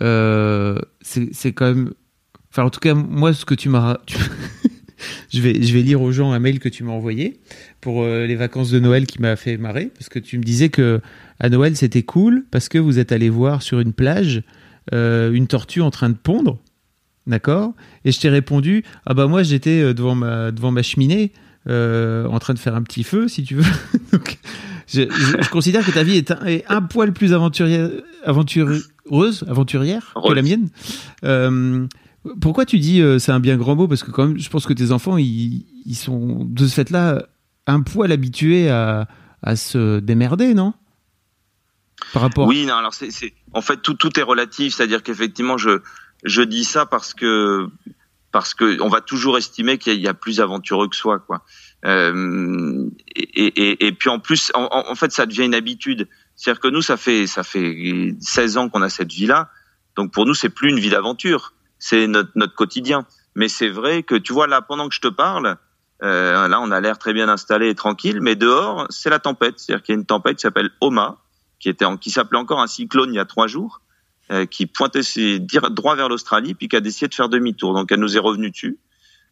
[0.00, 1.92] C'est quand même.
[2.50, 3.98] Enfin, en tout cas, moi, ce que tu m'as.
[5.32, 7.38] je, vais, je vais lire aux gens un mail que tu m'as envoyé
[7.80, 10.68] pour euh, les vacances de Noël qui m'a fait marrer, parce que tu me disais
[10.68, 11.00] que
[11.40, 14.42] à Noël, c'était cool, parce que vous êtes allé voir sur une plage
[14.94, 16.58] euh, une tortue en train de pondre.
[17.26, 17.74] D'accord?
[18.06, 21.32] Et je t'ai répondu Ah bah moi j'étais euh, devant ma, devant ma cheminée
[21.68, 23.64] euh, en train de faire un petit feu si tu veux.
[24.12, 24.38] Donc,
[24.86, 27.90] je, je- je considère que ta vie est un, est un poil plus aventurière,
[28.24, 30.68] aventureuse, aventurière que la mienne.
[31.24, 31.86] Euh,
[32.40, 33.88] pourquoi tu dis euh, c'est un bien grand mot?
[33.88, 37.26] Parce que quand même, je pense que tes enfants, ils, ils sont de ce fait-là
[37.66, 39.08] un poil habitués à,
[39.42, 40.74] à se démerder, non?
[42.12, 42.46] Par rapport.
[42.46, 45.80] Oui, non, alors c'est, c'est, en fait, tout, tout est relatif, c'est-à-dire qu'effectivement, je,
[46.24, 47.68] je dis ça parce que
[48.30, 51.44] parce que on va toujours estimer qu'il y, a plus aventureux que soi, quoi.
[51.84, 56.08] Euh, et, et, puis en plus, en, en, fait, ça devient une habitude.
[56.36, 59.50] C'est-à-dire que nous, ça fait ça fait 16 ans qu'on a cette vie-là,
[59.96, 63.06] donc pour nous, c'est plus une vie d'aventure, c'est notre, notre quotidien.
[63.34, 65.56] Mais c'est vrai que tu vois là, pendant que je te parle,
[66.02, 69.58] euh, là, on a l'air très bien installé et tranquille, mais dehors, c'est la tempête.
[69.58, 71.18] C'est-à-dire qu'il y a une tempête qui s'appelle Oma,
[71.60, 73.80] qui était en, qui s'appelait encore un cyclone il y a trois jours,
[74.30, 77.74] euh, qui pointait ses, droit vers l'Australie, puis qui a décidé de faire demi-tour.
[77.74, 78.78] Donc, elle nous est revenue dessus.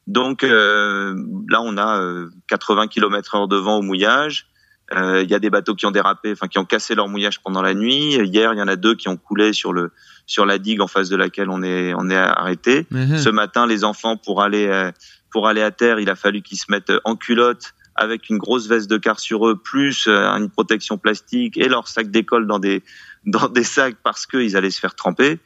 [0.07, 1.15] Donc euh,
[1.49, 4.47] là, on a 80 euh, km heure de vent au mouillage.
[4.94, 7.40] Euh, il y a des bateaux qui ont dérapé, enfin qui ont cassé leur mouillage
[7.40, 8.14] pendant la nuit.
[8.14, 9.90] Hier, il y en a deux qui ont coulé sur le
[10.27, 12.87] sur la digue en face de laquelle on est on est arrêté.
[12.90, 13.18] Mhm.
[13.18, 14.90] Ce matin, les enfants pour aller
[15.31, 18.68] pour aller à terre, il a fallu qu'ils se mettent en culotte avec une grosse
[18.68, 22.83] veste de car sur eux, plus une protection plastique et leur sac d'école dans des
[23.27, 25.40] dans des sacs parce qu'ils allaient se faire tremper.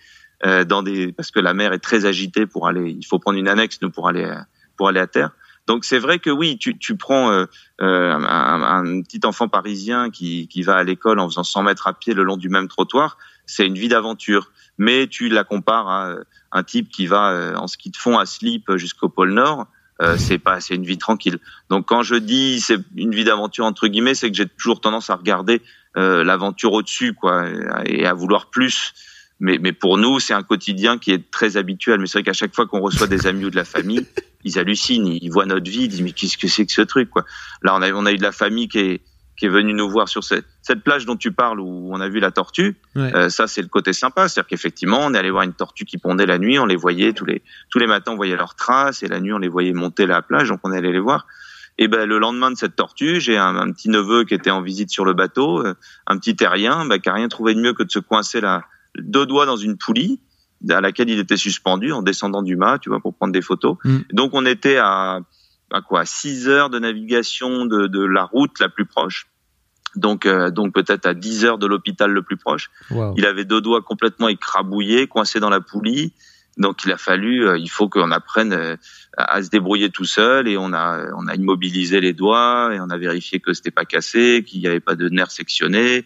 [0.46, 2.90] Euh, dans des parce que la mer est très agitée pour aller.
[2.90, 4.30] Il faut prendre une annexe nous pour aller
[4.76, 5.32] pour aller à terre.
[5.70, 7.44] Donc c'est vrai que oui, tu, tu prends euh,
[7.80, 11.86] euh un, un, petit enfant parisien qui, qui va à l'école en faisant 100 mètres
[11.86, 14.50] à pied le long du même trottoir, c'est une vie d'aventure.
[14.78, 18.26] Mais tu la compares à euh, un type qui va en ski de fond à
[18.26, 19.68] slip jusqu'au pôle Nord,
[20.02, 21.38] euh, c'est pas c'est une vie tranquille.
[21.68, 25.08] Donc quand je dis c'est une vie d'aventure entre guillemets, c'est que j'ai toujours tendance
[25.08, 25.62] à regarder
[25.96, 27.44] euh, l'aventure au-dessus quoi
[27.84, 28.92] et à vouloir plus
[29.40, 31.98] mais, mais pour nous, c'est un quotidien qui est très habituel.
[31.98, 34.06] Mais c'est vrai qu'à chaque fois qu'on reçoit des amis ou de la famille,
[34.44, 37.10] ils hallucinent, ils voient notre vie, ils disent mais qu'est-ce que c'est que ce truc
[37.10, 37.24] quoi.
[37.62, 39.00] Là, on a, on a eu de la famille qui est,
[39.38, 42.08] qui est venue nous voir sur cette, cette plage dont tu parles où on a
[42.10, 42.76] vu la tortue.
[42.98, 45.96] Euh, ça, c'est le côté sympa, c'est-à-dire qu'effectivement, on est allé voir une tortue qui
[45.96, 49.02] pondait la nuit, on les voyait tous les tous les matins, on voyait leurs traces
[49.02, 51.26] et la nuit, on les voyait monter la plage, donc on est allé les voir.
[51.78, 54.60] Et ben le lendemain de cette tortue, j'ai un, un, petit neveu qui était en
[54.60, 55.72] visite sur le bateau, euh,
[56.06, 58.64] un petit terrien, ben, qui a rien trouvé de mieux que de se coincer là
[58.96, 60.20] deux doigts dans une poulie
[60.68, 63.76] à laquelle il était suspendu en descendant du mât, tu vois, pour prendre des photos.
[63.84, 63.98] Mm.
[64.12, 65.20] Donc on était à,
[65.72, 69.26] à quoi, six heures de navigation de, de la route la plus proche.
[69.96, 72.70] Donc, euh, donc peut-être à 10 heures de l'hôpital le plus proche.
[73.16, 76.12] Il avait deux doigts complètement écrabouillés, coincés dans la poulie.
[76.58, 78.76] Donc, il a fallu, euh, il faut qu'on apprenne euh,
[79.16, 80.46] à se débrouiller tout seul.
[80.46, 83.84] Et on a, on a immobilisé les doigts et on a vérifié que c'était pas
[83.84, 86.04] cassé, qu'il n'y avait pas de nerfs sectionnés.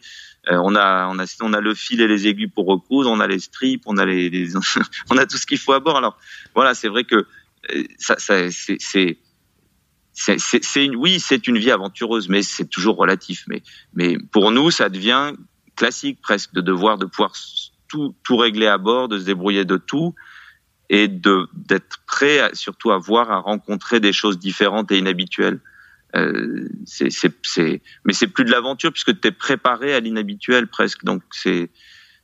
[0.51, 3.21] Euh, on a, on a, on a le fil et les aiguilles pour recoudre, on
[3.21, 4.53] a les strips, on a les,
[5.11, 5.97] on a tout ce qu'il faut à bord.
[5.97, 6.19] Alors
[6.55, 7.27] voilà, c'est vrai que
[7.75, 8.79] euh, ça, ça c'est,
[10.13, 13.45] c'est, une, oui, c'est une vie aventureuse, mais c'est toujours relatif.
[13.49, 13.63] Mais,
[13.95, 15.33] mais pour nous, ça devient
[15.77, 17.33] classique presque de devoir de pouvoir
[17.89, 20.15] tout, tout régler à bord, de se débrouiller de tout
[20.91, 25.61] et de d'être prêt surtout à voir, à rencontrer des choses différentes et inhabituelles.
[26.17, 31.05] Euh, c'est, c'est, mais c'est plus de l'aventure puisque tu es préparé à l'inhabituel presque.
[31.05, 31.71] Donc c'est,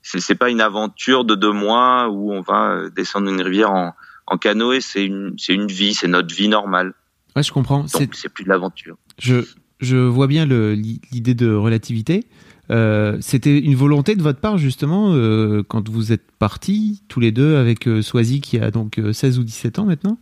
[0.02, 3.94] c'est, pas une aventure de deux mois où on va euh, descendre une rivière en,
[4.26, 4.80] en canoë.
[4.80, 6.94] C'est une, c'est une vie, c'est notre vie normale.
[7.34, 7.80] Ouais, je comprends.
[7.80, 8.96] Donc c'est plus de l'aventure.
[9.18, 9.44] Je,
[9.80, 12.26] je vois bien l'idée de relativité.
[12.70, 17.32] Euh, c'était une volonté de votre part justement euh, quand vous êtes partis tous les
[17.32, 20.18] deux avec euh, Swazi qui a donc 16 ou 17 ans maintenant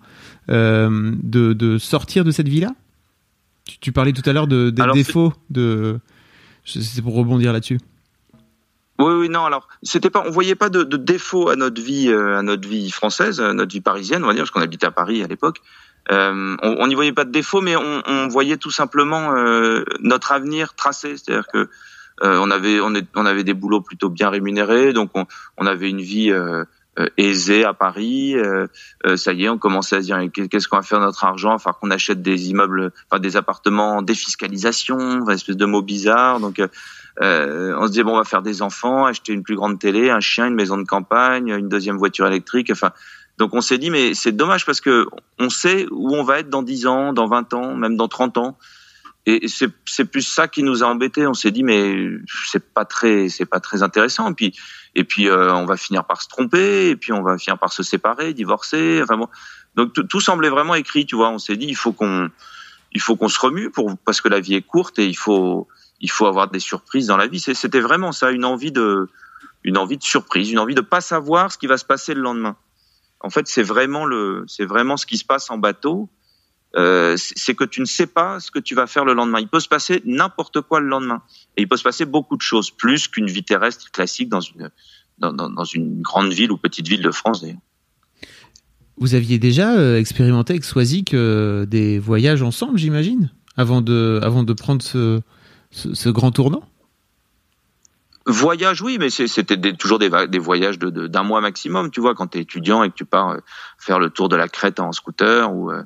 [0.48, 2.74] de, de sortir de cette vie-là?
[3.80, 5.98] Tu, parlais tout à l'heure de, des défauts de.
[6.64, 7.78] C'est pour rebondir là-dessus.
[8.98, 9.44] Oui, oui, non.
[9.44, 12.68] Alors, c'était pas, on voyait pas de, de défauts à notre vie, euh, à notre
[12.68, 15.28] vie française, à notre vie parisienne, on va dire, parce qu'on habitait à Paris à
[15.28, 15.60] l'époque.
[16.10, 20.32] Euh, on n'y voyait pas de défauts, mais on, on voyait tout simplement euh, notre
[20.32, 21.16] avenir tracé.
[21.16, 21.68] C'est-à-dire que
[22.20, 25.26] on avait, on, est, on avait des boulots plutôt bien rémunérés, donc on,
[25.56, 26.32] on avait une vie
[27.16, 28.34] aisé à Paris.
[28.36, 28.66] Euh,
[29.06, 31.24] euh, ça y est, on commençait à se dire qu'est-ce qu'on va faire de notre
[31.24, 31.52] argent?
[31.52, 36.40] Enfin, qu'on achète des immeubles, enfin des appartements, défiscalisation, une espèce de mot bizarre.
[36.40, 36.60] Donc,
[37.20, 40.10] euh, on se disait bon, on va faire des enfants, acheter une plus grande télé,
[40.10, 42.70] un chien, une maison de campagne, une deuxième voiture électrique.
[42.70, 42.92] Enfin,
[43.38, 45.06] donc on s'est dit mais c'est dommage parce que
[45.38, 48.38] on sait où on va être dans 10 ans, dans 20 ans, même dans 30
[48.38, 48.58] ans.
[49.26, 51.26] Et c'est plus ça qui nous a embêtés.
[51.26, 52.08] On s'est dit mais
[52.46, 54.30] c'est pas très c'est pas très intéressant.
[54.30, 54.54] Et puis
[54.94, 57.72] et puis euh, on va finir par se tromper, et puis on va finir par
[57.72, 59.00] se séparer, divorcer.
[59.02, 59.28] Enfin bon,
[59.74, 61.30] donc tout semblait vraiment écrit, tu vois.
[61.30, 62.30] On s'est dit il faut qu'on
[62.92, 65.68] il faut qu'on se remue pour parce que la vie est courte et il faut
[66.00, 67.40] il faut avoir des surprises dans la vie.
[67.40, 69.08] C'était vraiment ça, une envie de
[69.64, 72.22] une envie de surprise, une envie de pas savoir ce qui va se passer le
[72.22, 72.56] lendemain.
[73.20, 76.08] En fait, c'est vraiment le c'est vraiment ce qui se passe en bateau.
[76.76, 79.40] Euh, c'est que tu ne sais pas ce que tu vas faire le lendemain.
[79.40, 81.22] Il peut se passer n'importe quoi le lendemain.
[81.56, 86.02] Et il peut se passer beaucoup de choses, plus qu'une vie terrestre classique dans une,
[86.02, 87.44] grande ville ou petite ville de France
[88.98, 94.82] Vous aviez déjà euh, expérimenté avec Swazik euh, des voyages ensemble, j'imagine, avant de, prendre
[94.82, 96.62] ce, grand tournant?
[98.30, 102.42] Voyage, oui, mais c'était toujours des, voyages d'un mois maximum, tu vois, quand tu es
[102.42, 103.38] étudiant et que tu pars euh,
[103.78, 105.82] faire le tour de la Crète en scooter ou, euh,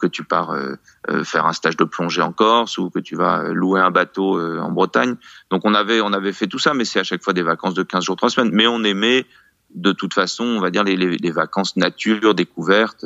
[0.00, 0.76] que tu pars euh,
[1.22, 4.72] faire un stage de plongée en Corse ou que tu vas louer un bateau en
[4.72, 5.16] Bretagne.
[5.50, 7.74] Donc on avait, on avait fait tout ça, mais c'est à chaque fois des vacances
[7.74, 8.52] de 15 jours, 3 semaines.
[8.54, 9.26] Mais on aimait
[9.74, 13.04] de toute façon, on va dire, les, vacances nature, découvertes,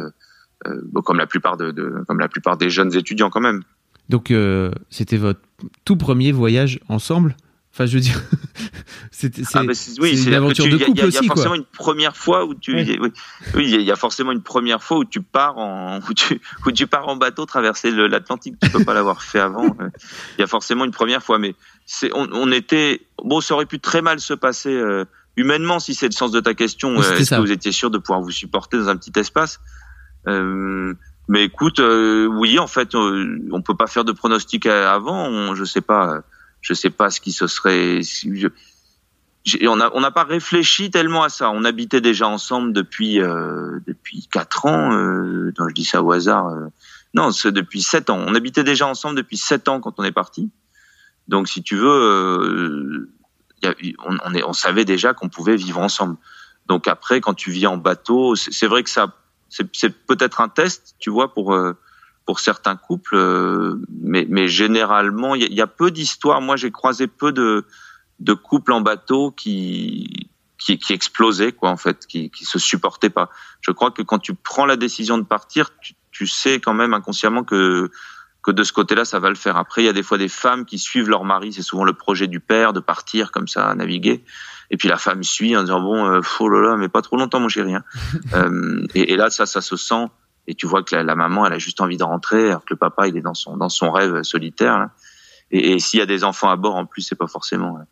[1.05, 3.65] comme, la plupart de, comme la plupart des jeunes étudiants quand même.
[4.09, 4.33] Donc
[4.91, 5.41] c'était votre
[5.85, 7.35] tout premier voyage ensemble?
[7.77, 8.19] Enfin, je veux dire,
[9.11, 11.19] c'est ah bah oui, une aventure de couple aussi.
[11.19, 12.99] Il y a forcément une première fois où tu, oui,
[13.55, 16.73] oui, il y a forcément une première fois où tu pars en, où tu, où
[16.73, 18.55] tu pars en bateau traverser l'Atlantique.
[18.63, 19.77] Tu peux pas l'avoir fait avant.
[20.39, 23.67] Il y a forcément une première fois, mais c'est, on, on, était, bon, ça aurait
[23.67, 25.05] pu très mal se passer euh,
[25.37, 26.99] humainement si c'est le sens de ta question.
[26.99, 29.61] Euh, est-ce que vous étiez sûr de pouvoir vous supporter dans un petit espace
[30.29, 30.95] euh,
[31.29, 35.29] Mais écoute, euh, oui, en fait, on peut pas faire de pronostic avant.
[35.29, 36.23] On, je sais pas
[36.67, 38.01] je sais pas ce qui se serait.
[39.69, 41.51] on n'a on pas réfléchi tellement à ça.
[41.51, 44.93] On habitait déjà ensemble depuis euh, depuis quatre ans.
[44.93, 46.49] Euh, je dis ça au hasard.
[46.49, 46.67] Euh.
[47.15, 48.19] non, c'est depuis sept ans.
[48.19, 50.51] On habitait déjà ensemble depuis sept ans quand on est parti.
[51.29, 53.09] Donc, si tu veux, euh,
[54.05, 56.17] on, on, est, on savait déjà qu'on pouvait vivre ensemble.
[56.67, 59.15] Donc après, quand tu vis en bateau, c'est vrai que ça,
[59.49, 61.75] c'est peut-être un test, tu vois, pour euh,
[62.27, 66.41] pour certains couples, euh, mais, mais généralement, il y, a peu d'histoires.
[66.41, 67.65] Moi, j'ai croisé peu de,
[68.19, 73.11] de couples en bateau qui, qui, qui explosaient, quoi, en fait, qui, qui se supportaient
[73.11, 73.31] pas.
[73.61, 76.95] Je crois que quand tu prends la décision de partir, tu, tu sais quand même
[76.95, 77.91] inconsciemment que
[78.43, 79.57] que de ce côté-là, ça va le faire.
[79.57, 81.53] Après, il y a des fois des femmes qui suivent leur mari.
[81.53, 84.25] C'est souvent le projet du père de partir comme ça, naviguer.
[84.71, 87.17] Et puis la femme suit en disant bon, euh, oh là là, mais pas trop
[87.17, 87.75] longtemps, mon chéri.
[87.75, 87.83] Hein.
[88.35, 90.07] euh, et, et, là, ça, ça se sent
[90.47, 92.77] et tu vois que la, maman elle a juste envie de rentrer alors que le
[92.77, 94.89] papa il est dans son dans son rêve solitaire
[95.51, 97.83] et, et s'il y a des enfants à bord en plus c'est pas forcément euh,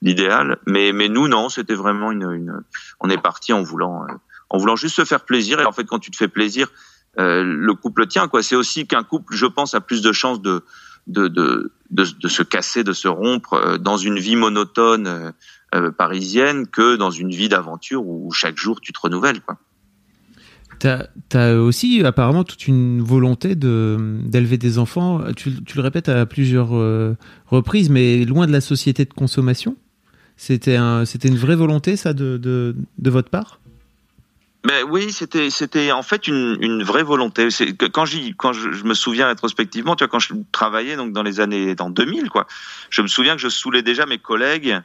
[0.00, 2.62] l'idéal mais mais nous non c'était vraiment une, une,
[3.00, 4.12] on est parti en voulant euh,
[4.50, 6.68] en voulant juste se faire plaisir et en fait quand tu te fais plaisir
[7.18, 10.40] euh, le couple tient quoi c'est aussi qu'un couple je pense a plus de chances
[10.40, 10.64] de
[11.08, 15.32] de, de de, se casser, de se rompre euh, dans une vie monotone
[15.96, 19.40] parisienne que dans une vie d'aventure où chaque jour tu te renouvelles.
[19.40, 19.56] Quoi.
[20.82, 25.20] Tu as, aussi apparemment toute une volonté de d'élever des enfants.
[25.36, 27.16] Tu, le répètes à plusieurs euh,
[27.46, 29.76] reprises, mais loin de la société de consommation.
[30.36, 33.60] C'était un, c'était une vraie volonté, ça, de, de, de votre part?
[34.64, 37.48] Mais oui, c'était en fait une, une vraie volonté.
[37.92, 38.04] Quand
[38.36, 41.74] quand je, je, me souviens rétrospectivement, tu vois, quand je travaillais donc dans les années
[41.74, 42.46] dans 2000 quoi,
[42.88, 44.80] je me souviens que je saoulais déjà mes collègues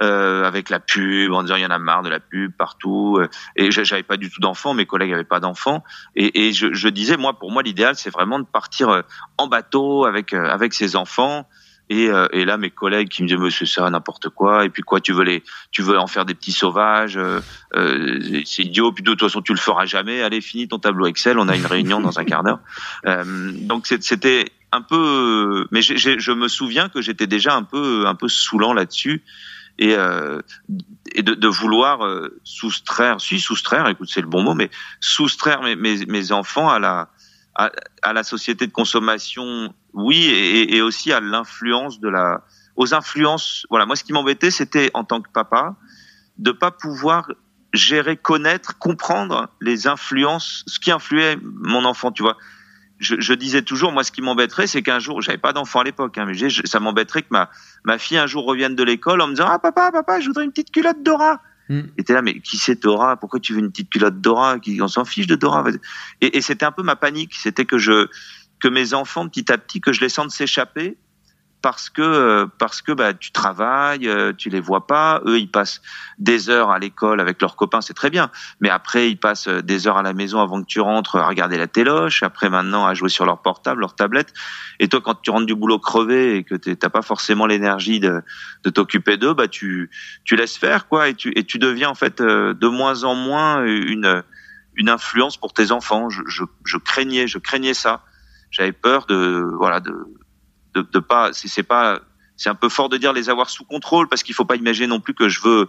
[0.00, 3.18] euh, avec la pub, en disant il y en a marre de la pub partout.
[3.20, 5.84] Euh, et j'avais pas du tout d'enfants, mes collègues avaient pas d'enfants.
[6.16, 9.02] Et, et je, je, disais moi, pour moi, l'idéal c'est vraiment de partir euh,
[9.38, 11.46] en bateau avec avec ses enfants.
[11.90, 14.64] Et, et, là, mes collègues qui me disaient Monsieur, ça n'importe quoi.
[14.64, 18.62] Et puis quoi, tu veux les, tu veux en faire des petits sauvages euh, C'est
[18.62, 18.90] idiot.
[18.90, 20.22] Puis de toute façon, tu le feras jamais.
[20.22, 21.38] Allez, finis ton tableau Excel.
[21.38, 22.60] On a une réunion dans un quart d'heure.
[23.06, 28.14] Euh, donc c'était un peu, mais je me souviens que j'étais déjà un peu, un
[28.14, 29.22] peu saoulant là-dessus
[29.78, 30.40] et, euh,
[31.14, 35.62] et de, de vouloir euh, soustraire, si soustraire, écoute c'est le bon mot, mais soustraire
[35.62, 37.08] mes, mes, mes enfants à la
[37.56, 37.70] à,
[38.02, 42.42] à, la société de consommation, oui, et, et aussi à l'influence de la,
[42.74, 43.64] aux influences.
[43.70, 45.76] Voilà, moi ce qui m'embêtait, c'était en tant que papa
[46.38, 47.30] de pas pouvoir
[47.72, 52.36] gérer, connaître, comprendre les influences, ce qui influait mon enfant, tu vois
[53.04, 55.84] je, je, disais toujours, moi, ce qui m'embêterait, c'est qu'un jour, j'avais pas d'enfant à
[55.84, 57.50] l'époque, hein, mais ça m'embêterait que ma,
[57.84, 60.44] ma fille un jour revienne de l'école en me disant, ah papa, papa, je voudrais
[60.44, 61.40] une petite culotte Dora.
[61.68, 61.80] Mm.
[61.96, 63.16] Et là, mais qui c'est Dora?
[63.16, 64.56] Pourquoi tu veux une petite culotte Dora?
[64.80, 65.64] On s'en fiche de Dora.
[66.20, 68.08] Et, et c'était un peu ma panique, c'était que je
[68.60, 70.96] que mes enfants, petit à petit, que je les sente s'échapper
[71.64, 75.50] parce que euh, parce que bah tu travailles, euh, tu les vois pas, eux ils
[75.50, 75.80] passent
[76.18, 79.62] des heures à l'école avec leurs copains, c'est très bien, mais après ils passent euh,
[79.62, 82.84] des heures à la maison avant que tu rentres à regarder la téloche, après maintenant
[82.84, 84.34] à jouer sur leur portable, leur tablette,
[84.78, 88.20] et toi quand tu rentres du boulot crevé et que t'as pas forcément l'énergie de,
[88.62, 89.88] de t'occuper d'eux, bah tu
[90.24, 93.64] tu laisses faire quoi et tu et tu deviens en fait de moins en moins
[93.64, 94.22] une
[94.74, 96.10] une influence pour tes enfants.
[96.10, 98.02] Je, je, je craignais je craignais ça.
[98.50, 99.94] J'avais peur de voilà de
[100.74, 102.00] de, de pas, c'est pas,
[102.36, 104.88] c'est un peu fort de dire les avoir sous contrôle parce qu'il faut pas imaginer
[104.88, 105.68] non plus que je veux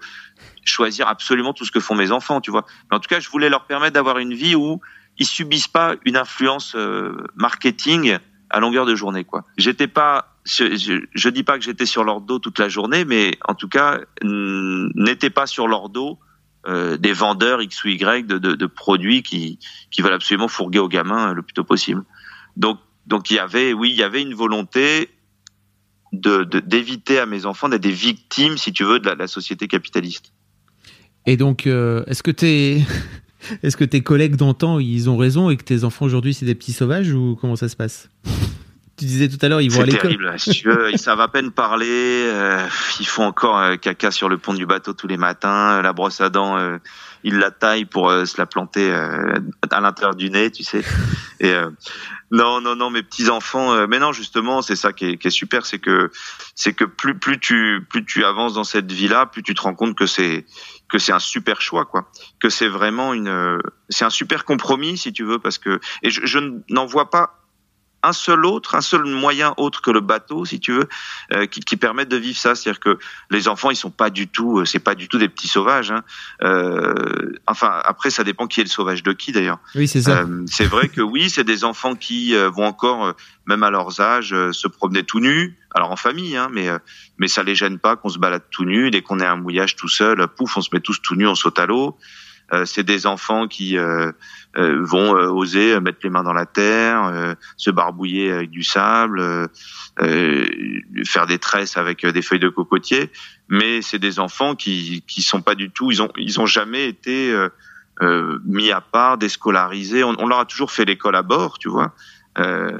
[0.63, 2.65] choisir absolument tout ce que font mes enfants, tu vois.
[2.89, 4.81] Mais en tout cas, je voulais leur permettre d'avoir une vie où
[5.17, 8.17] ils subissent pas une influence euh, marketing
[8.49, 9.43] à longueur de journée, quoi.
[9.57, 13.37] J'étais pas, je, je, dis pas que j'étais sur leur dos toute la journée, mais
[13.47, 16.19] en tout cas, n'était pas sur leur dos
[16.67, 19.59] euh, des vendeurs X ou Y de, de, de, produits qui,
[19.91, 22.03] qui veulent absolument fourguer aux gamins le plus tôt possible.
[22.57, 25.09] Donc donc il y avait, oui, il y avait une volonté
[26.11, 30.31] d'éviter à mes enfants d'être des victimes, si tu veux, de la, société capitaliste.
[31.25, 32.83] Et donc, euh, est-ce que tes
[33.63, 36.55] est-ce que tes collègues d'antan ils ont raison et que tes enfants aujourd'hui c'est des
[36.55, 38.09] petits sauvages ou comment ça se passe?
[38.97, 39.99] Tu disais tout à l'heure ils vont à l'école.
[39.99, 40.39] C'est terrible.
[40.39, 41.85] Si tu veux, ils savent à peine parler.
[41.89, 42.65] Euh,
[43.01, 45.81] ils font encore euh, caca sur le pont du bateau tous les matins.
[45.81, 46.57] la brosse à dents,
[47.25, 50.83] ils la taillent pour se la planter à l'intérieur du nez, tu sais.
[51.41, 51.53] Et
[52.31, 53.73] non, non, non, mes petits enfants.
[53.73, 56.11] Euh, mais non, justement, c'est ça qui est, qui est super, c'est que
[56.55, 59.75] c'est que plus plus tu plus tu avances dans cette vie-là, plus tu te rends
[59.75, 60.45] compte que c'est
[60.89, 62.09] que c'est un super choix, quoi.
[62.39, 66.25] Que c'est vraiment une c'est un super compromis, si tu veux, parce que et je,
[66.25, 67.44] je n'en vois pas
[68.05, 70.87] un seul autre, un seul moyen autre que le bateau, si tu veux,
[71.33, 72.55] euh, qui, qui permettent de vivre ça.
[72.55, 72.99] C'est-à-dire que
[73.31, 75.91] les enfants, ils sont pas du tout, euh, c'est pas du tout des petits sauvages.
[75.91, 76.03] Hein.
[76.43, 79.59] Euh, enfin, après, ça dépend qui est le sauvage de qui, d'ailleurs.
[79.73, 80.25] Oui, c'est ça.
[80.45, 83.13] c'est vrai que oui, c'est des enfants qui vont encore,
[83.47, 85.57] même à leurs âges, se promener tout nus.
[85.73, 86.69] Alors en famille, hein, mais
[87.17, 88.91] mais ça les gêne pas qu'on se balade tout nu.
[88.91, 91.35] Dès qu'on est un mouillage tout seul, pouf, on se met tous tout nus, on
[91.35, 91.97] saute à l'eau.
[92.53, 94.11] Euh, c'est des enfants qui euh,
[94.57, 99.49] euh, vont oser mettre les mains dans la terre, se barbouiller avec du sable,
[99.99, 103.11] faire des tresses avec des feuilles de cocotier.
[103.49, 106.87] Mais c'est des enfants qui qui sont pas du tout, ils ont ils ont jamais
[106.87, 107.35] été
[108.01, 110.03] mis à part, déscolarisés.
[110.03, 111.93] On, on, leur a toujours fait l'école à bord, tu vois.
[112.37, 112.77] Euh,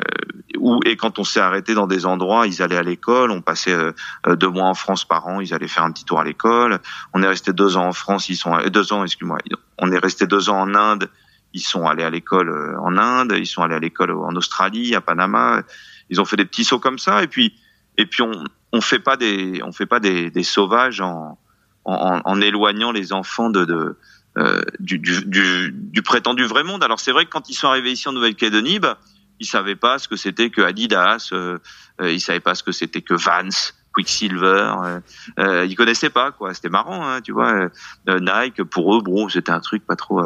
[0.86, 3.32] et quand on s'est arrêté dans des endroits, ils allaient à l'école.
[3.32, 3.92] On passait euh,
[4.28, 6.80] euh, deux mois en France par an, ils allaient faire un petit tour à l'école.
[7.14, 9.38] On est resté deux ans en France, ils sont deux ans, excuse-moi.
[9.78, 11.10] On est resté deux ans en Inde,
[11.54, 15.02] ils sont allés à l'école en Inde, ils sont allés à l'école en Australie, à
[15.02, 15.62] Panama.
[16.10, 17.24] Ils ont fait des petits sauts comme ça.
[17.24, 17.54] Et puis,
[17.98, 18.32] et puis on
[18.72, 21.40] on fait pas des on fait pas des, des sauvages en,
[21.86, 23.98] en, en éloignant les enfants de, de
[24.38, 26.84] euh, du, du, du, du, prétendu vrai monde.
[26.84, 28.98] Alors c'est vrai que quand ils sont arrivés ici en Nouvelle-Calédonie, bah,
[29.40, 31.58] ils savaient pas ce que c'était que Adidas, euh,
[32.02, 35.00] euh, ils savaient pas ce que c'était que Vans, Quicksilver, euh,
[35.40, 36.54] euh, ils connaissaient pas quoi.
[36.54, 37.70] C'était marrant, hein, tu vois.
[38.08, 40.22] Euh, Nike pour eux, bon, c'était un truc pas trop.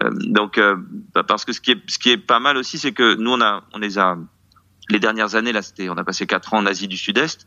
[0.00, 0.60] donc
[1.14, 3.32] bah, parce que ce qui est ce qui est pas mal aussi, c'est que nous
[3.32, 4.16] on a on les a
[4.88, 7.46] les dernières années là, c'était on a passé quatre ans en Asie du Sud-Est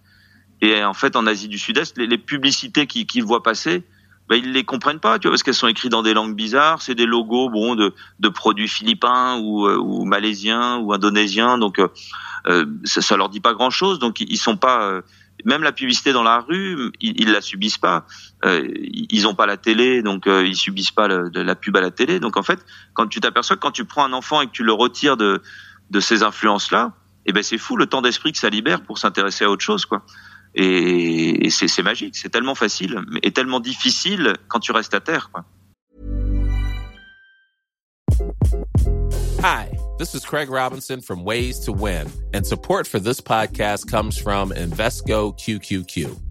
[0.62, 3.84] et en fait en Asie du Sud-Est, les, les publicités qu'ils voient passer,
[4.32, 6.82] bah, ils les comprennent pas, tu vois, parce qu'elles sont écrites dans des langues bizarres.
[6.82, 11.58] C'est des logos, bon, de, de produits philippins ou, euh, ou malaisiens ou indonésiens.
[11.58, 11.90] Donc, euh,
[12.48, 14.00] euh, ça, ça leur dit pas grand chose.
[14.00, 15.02] Donc, ils sont pas.
[15.44, 18.06] même la publicité dans la rue, ils, ils la subissent pas.
[18.46, 22.22] ils ont pas la télé, donc ils subissent pas de la pub à la télé.
[22.22, 24.64] Donc, en fait, quand tu t'aperçois que quand tu prends un enfant et que tu
[24.64, 25.42] le retires de
[25.90, 26.94] de ces influences-là,
[27.26, 29.86] eh ben c'est fou le temps d'esprit que ça libère pour s'intéresser à autre chose,
[29.86, 30.04] quoi.
[30.56, 35.30] Et, c'est magique, c'est tellement facile et tellement difficile quand tu restes à terre.
[35.32, 35.46] Quoi.
[39.44, 44.18] Hi, this is Craig Robinson from Ways to Win, and support for this podcast comes
[44.18, 46.31] from Invesco QQQ.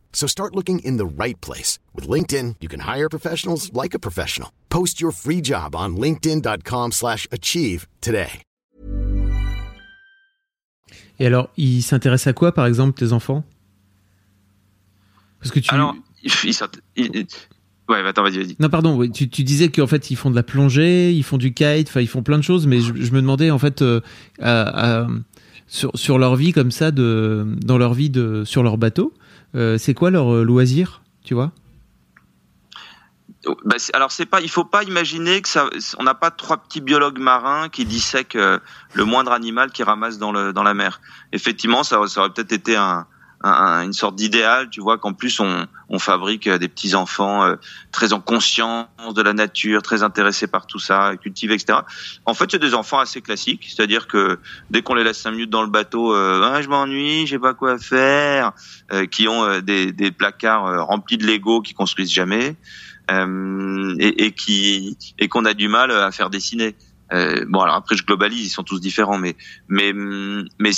[0.13, 1.79] So start looking in the right place.
[1.95, 4.49] With LinkedIn, you can hire professionals like a professional.
[4.69, 8.43] Post your free job on linkedin.com slash achieve today.
[11.19, 13.43] Et alors, ils s'intéressent à quoi, par exemple, tes enfants?
[15.39, 15.73] Parce que tu...
[15.73, 16.31] Alors, ils,
[16.95, 17.27] ils,
[17.91, 18.55] Ouais, attends, vas-y, vas-y.
[18.59, 21.53] Non, pardon, tu, tu disais qu'en fait, ils font de la plongée, ils font du
[21.53, 25.07] kite, enfin, ils font plein de choses, mais je, me demandais, en fait, euh,
[25.67, 29.20] sur, sur leur vie comme ça, de, dans leur vie de, sur leur bateau, euh,
[29.53, 31.51] c'est quoi leur euh, loisir, tu vois?
[33.65, 36.81] Bah, alors c'est pas, il faut pas imaginer que ça, on n'a pas trois petits
[36.81, 41.01] biologues marins qui dissèquent le moindre animal qui ramasse dans le dans la mer.
[41.31, 43.07] Effectivement, ça, ça aurait peut-être été un,
[43.43, 45.67] une sorte d'idéal, tu vois, qu'en plus on,
[45.99, 47.55] fabrique euh, des petits enfants euh,
[47.91, 51.79] très en conscience de la nature, très intéressés par tout ça, cultivés, etc.
[52.25, 54.39] En fait, c'est des enfants assez classiques, c'est-à-dire que
[54.69, 57.53] dès qu'on les laisse cinq minutes dans le bateau, euh, ah, je m'ennuie, j'ai pas
[57.53, 58.53] quoi faire,
[58.93, 62.55] euh, qui ont des, des, placards remplis de Lego qui construisent jamais
[63.09, 66.75] et, et, qui et qu'on a du mal à faire dessiner.
[67.11, 69.35] bon, alors après je globalise, ils sont tous différents, mais
[69.67, 69.91] mais
[70.59, 70.71] mais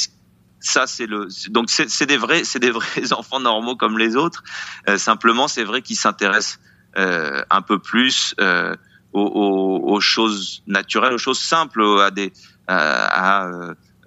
[0.63, 4.43] ça c'est le donc c'est des vrais c'est des vrais enfants normaux comme les autres.
[4.87, 6.59] Euh, simplement, c'est vrai qu'ils s'intéressent
[6.97, 8.75] euh, un peu plus euh,
[9.11, 12.31] aux, aux, choses naturelles, aux choses simples, à des
[12.67, 13.47] à,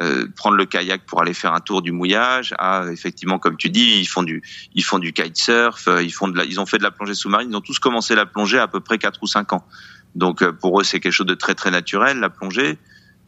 [0.02, 3.68] euh, prendre le kayak pour aller faire un tour du mouillage, à effectivement comme tu
[3.68, 4.42] dis, ils font du
[4.74, 7.50] ils font du kitesurf, ils font de la, ils ont fait de la plongée sous-marine,
[7.50, 9.66] ils ont tous commencé la plongée à peu près 4 ou 5 ans.
[10.14, 12.78] Donc pour eux c'est quelque chose de très très naturel la plongée.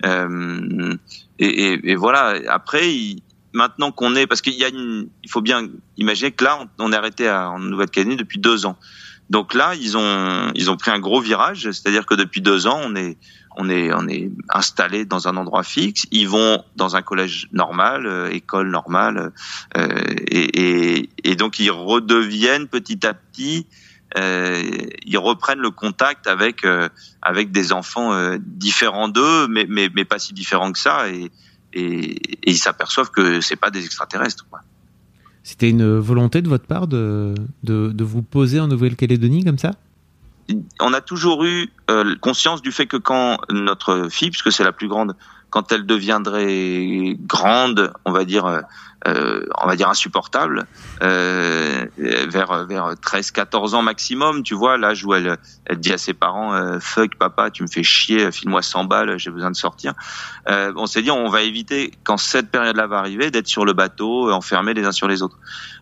[0.04, 0.94] Euh,
[1.38, 2.40] et, voilà.
[2.48, 2.84] Après,
[3.52, 6.92] maintenant qu'on est, parce qu'il y a une, il faut bien imaginer que là, on,
[6.92, 8.78] est arrêté en Nouvelle-Calédonie depuis deux ans.
[9.30, 12.80] Donc là, ils ont, ils ont pris un gros virage, c'est-à-dire que depuis deux ans,
[12.82, 13.18] on est,
[13.56, 16.06] on est, on est installé dans un endroit fixe.
[16.10, 19.32] Ils vont dans un collège normal, euh, école normale,
[19.76, 19.88] euh,
[20.30, 23.66] et, et, donc ils redeviennent petit à petit
[24.16, 26.88] ils reprennent le contact avec euh,
[27.20, 31.30] avec des enfants euh, différents d'eux, mais, mais mais pas si différents que ça, et
[31.74, 34.46] et, et ils s'aperçoivent que c'est pas des extraterrestres.
[35.42, 39.72] C'était une volonté de votre part de, de, de vous poser en Nouvelle-Calédonie comme ça?
[40.80, 44.72] On a toujours eu euh, conscience du fait que quand notre fille, puisque c'est la
[44.72, 45.14] plus grande,
[45.50, 48.62] quand elle deviendrait grande, on va dire
[49.06, 50.66] euh, on va dire insupportable
[51.02, 55.36] euh, vers vers 13 14 ans maximum tu vois l'âge où elle
[55.66, 59.16] elle dit à ses parents euh, fuck papa tu me fais chier file-moi 100 balles
[59.18, 59.94] j'ai besoin de sortir.
[60.48, 63.64] Euh, on s'est dit on va éviter quand cette période là va arriver d'être sur
[63.64, 65.38] le bateau enfermés les uns sur les autres.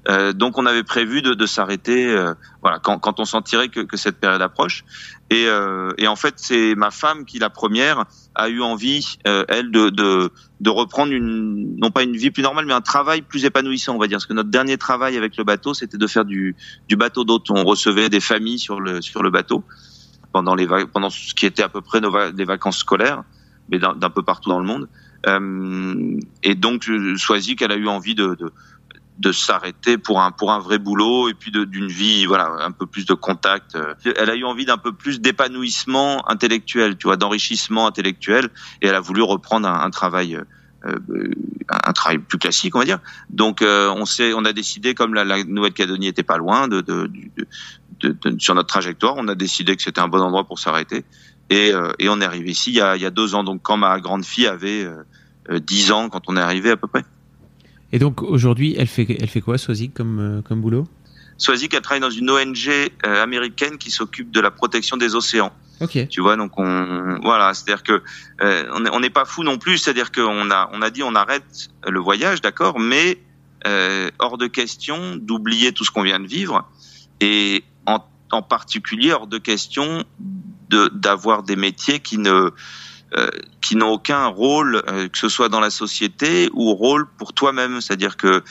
[0.09, 2.15] Euh, donc on avait prévu de, de s'arrêter
[2.61, 4.85] voilà quand quand on sentirait que, que cette période approche.
[5.31, 8.05] Et, euh, et, en fait, c'est ma femme qui, la première,
[8.35, 10.31] a eu envie, euh, elle, de, de,
[10.61, 13.99] de, reprendre une, non pas une vie plus normale, mais un travail plus épanouissant, on
[13.99, 14.17] va dire.
[14.17, 16.57] Parce que notre dernier travail avec le bateau, c'était de faire du,
[16.89, 17.51] du bateau d'hôte.
[17.51, 19.65] On recevait des familles sur le, sur le bateau
[20.33, 23.25] pendant, les, pendant ce qui était à peu près nos vacances scolaires,
[23.71, 24.89] mais d'un peu partout dans le monde.
[25.27, 28.53] Euh, et donc, Soisy, qu'elle a eu envie de, de
[29.19, 32.87] de s'arrêter pour un pour un vrai boulot et puis d'une vie voilà un peu
[32.87, 33.77] plus de contact.
[34.05, 38.51] Elle a eu envie d'un peu plus d'épanouissement intellectuel, tu vois, d'enrichissement intellectuel
[38.83, 40.39] et elle a voulu reprendre un, un travail
[40.85, 40.99] euh,
[41.69, 43.01] un travail plus classique, on va dire.
[43.31, 46.81] Donc euh, on s'est on a décidé comme la, la Nouvelle-Calédonie était pas loin de,
[46.81, 47.11] de,
[48.01, 51.05] de, de, sur notre trajectoire, on a décidé que c'était un bon endroit pour s'arrêter
[51.51, 53.43] et, euh, et on est arrivé ici il y a il y a deux ans
[53.43, 56.87] donc quand ma grande fille avait euh, dix ans quand on est arrivé à peu
[56.87, 57.05] près.
[57.93, 60.87] Et donc aujourd'hui, elle fait, elle fait quoi, Swazik, comme, euh, comme boulot?
[61.39, 65.53] Swazik, elle travaille dans une ONG euh, américaine qui s'occupe de la protection des océans.
[65.81, 66.09] Ok.
[66.09, 68.03] Tu vois, donc on, voilà, c'est-à-dire que
[68.41, 71.69] euh, on n'est pas fou non plus, c'est-à-dire qu'on a, on a dit on arrête
[71.87, 73.19] le voyage, d'accord, mais
[73.67, 76.67] euh, hors de question d'oublier tout ce qu'on vient de vivre
[77.21, 77.99] et en,
[78.31, 80.05] en particulier hors de question
[80.71, 82.51] de d'avoir des métiers qui ne
[83.61, 87.81] qui n'ont aucun rôle, euh, que ce soit dans la société ou rôle pour toi-même.
[87.81, 88.43] C'est-à-dire que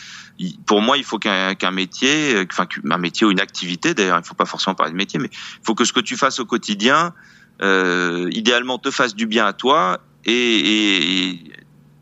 [0.65, 4.17] pour moi, il faut qu'un qu métier, euh, enfin un métier ou une activité, d'ailleurs,
[4.17, 6.17] il ne faut pas forcément parler de métier, mais il faut que ce que tu
[6.17, 7.13] fasses au quotidien,
[7.61, 11.53] euh, idéalement, te fasse du bien à toi et, et, et,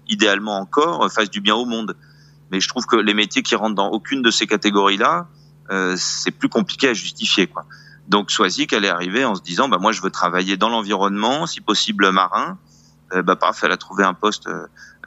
[0.07, 1.95] idéalement encore fasse du bien au monde.
[2.51, 5.27] Mais je trouve que les métiers qui rentrent dans aucune de ces catégories-là,
[5.71, 7.65] euh, c'est plus compliqué à justifier, quoi.
[8.07, 11.45] Donc Swazik, elle est arrivée en se disant, bah moi je veux travailler dans l'environnement,
[11.45, 12.57] si possible marin.
[13.13, 14.49] Euh, bah paf, elle a trouvé un poste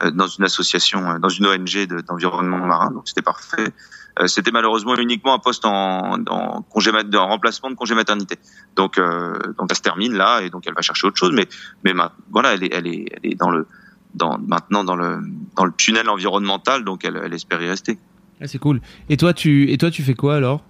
[0.03, 3.73] euh, dans une association, euh, dans une ONG d'environnement marin, donc c'était parfait.
[4.19, 6.17] Euh, c'était malheureusement uniquement un poste en,
[6.69, 8.37] congé en remplacement de congé maternité.
[8.75, 11.31] Donc donc ça se termine là et donc elle va chercher autre chose.
[11.33, 11.47] Mais
[11.83, 11.93] mais
[12.31, 13.67] voilà, elle est elle est elle est dans le
[14.13, 15.19] dans maintenant dans le
[15.55, 17.97] dans le tunnel environnemental, donc elle, elle espère y rester.
[18.39, 18.81] Ah, c'est cool.
[19.09, 20.63] Et toi tu et toi tu fais quoi alors?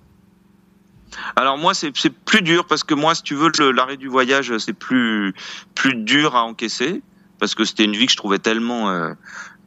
[1.35, 4.73] Alors moi c'est plus dur parce que moi si tu veux l'arrêt du voyage c'est
[4.73, 5.33] plus
[5.75, 7.01] plus dur à encaisser
[7.39, 9.13] parce que c'était une vie que je trouvais tellement euh,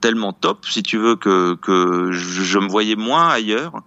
[0.01, 3.82] tellement top si tu veux que que je, me voyais moins ailleurs.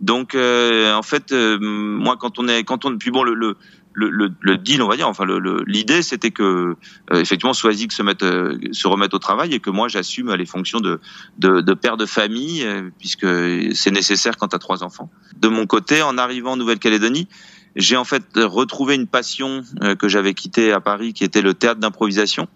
[0.00, 3.56] Donc euh, en fait euh, moi quand on est quand on puis bon le, le
[3.94, 5.24] le, le, le, deal, on va dire, enfin
[5.66, 6.76] l'idée, c'était que
[7.12, 10.46] euh, effectivement Swazik se mette, euh, se remette au travail et que moi j'assume les
[10.46, 11.00] fonctions de,
[11.38, 13.26] de, de, père de famille euh, puisque
[13.74, 15.10] c'est nécessaire quand tu as trois enfants.
[15.36, 17.28] De mon côté, en arrivant en Nouvelle-Calédonie,
[17.76, 21.54] j'ai en fait retrouvé une passion euh, que j'avais quittée à Paris, qui était le
[21.54, 22.48] théâtre d'improvisation.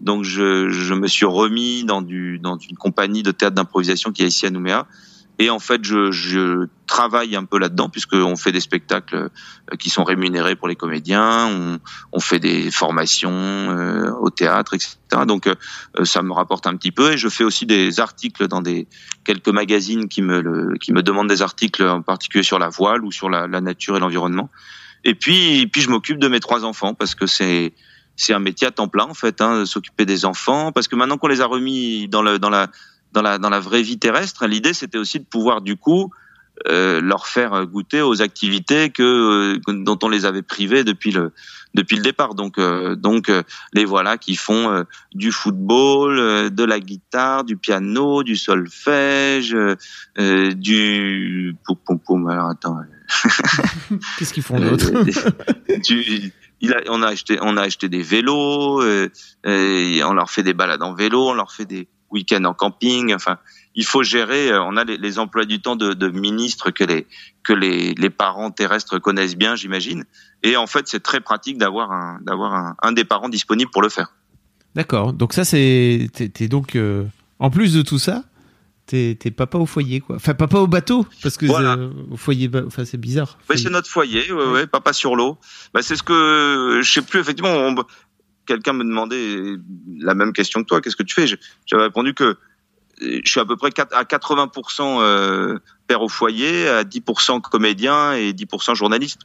[0.00, 4.22] Donc je, je, me suis remis dans, du, dans une compagnie de théâtre d'improvisation qui
[4.22, 4.86] est ici à Nouméa
[5.38, 9.90] et en fait, je, je travaille un peu là-dedans puisqu'on fait des spectacles euh, qui
[9.90, 11.78] sont rémunérés pour les comédiens, on,
[12.12, 14.96] on fait des formations euh, au théâtre, etc.
[15.26, 15.54] Donc euh,
[16.04, 18.86] ça me rapporte un petit peu et je fais aussi des articles dans des
[19.24, 23.04] quelques magazines qui me le, qui me demandent des articles en particulier sur la voile
[23.04, 24.50] ou sur la, la nature et l'environnement.
[25.02, 27.72] Et puis puis je m'occupe de mes trois enfants parce que c'est
[28.16, 31.18] c'est un métier à temps plein en fait, hein, s'occuper des enfants parce que maintenant
[31.18, 32.68] qu'on les a remis dans le dans la
[33.14, 34.46] dans la dans la vraie vie terrestre.
[34.46, 36.10] L'idée, c'était aussi de pouvoir du coup
[36.68, 41.32] euh, leur faire goûter aux activités que dont on les avait privés depuis le
[41.74, 42.34] depuis le départ.
[42.34, 43.32] Donc donc
[43.72, 44.84] les voilà qui font
[45.14, 49.56] du football, de la guitare, du piano, du solfège,
[50.16, 52.28] du poum poum poum.
[52.28, 52.78] Alors attends.
[54.18, 54.92] Qu'est-ce qu'ils font d'autre
[56.88, 59.08] on a acheté, on a acheté des vélos, euh,
[59.44, 63.14] et on leur fait des balades en vélo, on leur fait des week-ends en camping.
[63.14, 63.38] Enfin,
[63.74, 64.50] il faut gérer.
[64.50, 67.06] Euh, on a les, emplois du temps de, de, ministres que les
[67.42, 70.04] que les, les parents terrestres connaissent bien, j'imagine.
[70.42, 73.82] Et en fait, c'est très pratique d'avoir un d'avoir un, un, des parents disponible pour
[73.82, 74.14] le faire.
[74.74, 75.12] D'accord.
[75.12, 77.04] Donc ça, c'est t'es donc euh,
[77.38, 78.24] en plus de tout ça,
[78.86, 80.16] T'es papa au foyer, quoi.
[80.16, 81.46] Enfin, papa au bateau, parce que
[82.12, 83.38] au foyer, enfin, c'est bizarre.
[83.48, 85.38] Oui, c'est notre foyer, ouais, ouais, papa sur l'eau.
[85.72, 87.74] Bah, c'est ce que, je sais plus, effectivement,
[88.46, 89.56] quelqu'un me demandait
[89.98, 90.80] la même question que toi.
[90.80, 91.26] Qu'est-ce que tu fais?
[91.66, 92.36] J'avais répondu que
[93.00, 98.32] je suis à peu près à 80% euh, père au foyer, à 10% comédien et
[98.32, 99.22] 10% journaliste.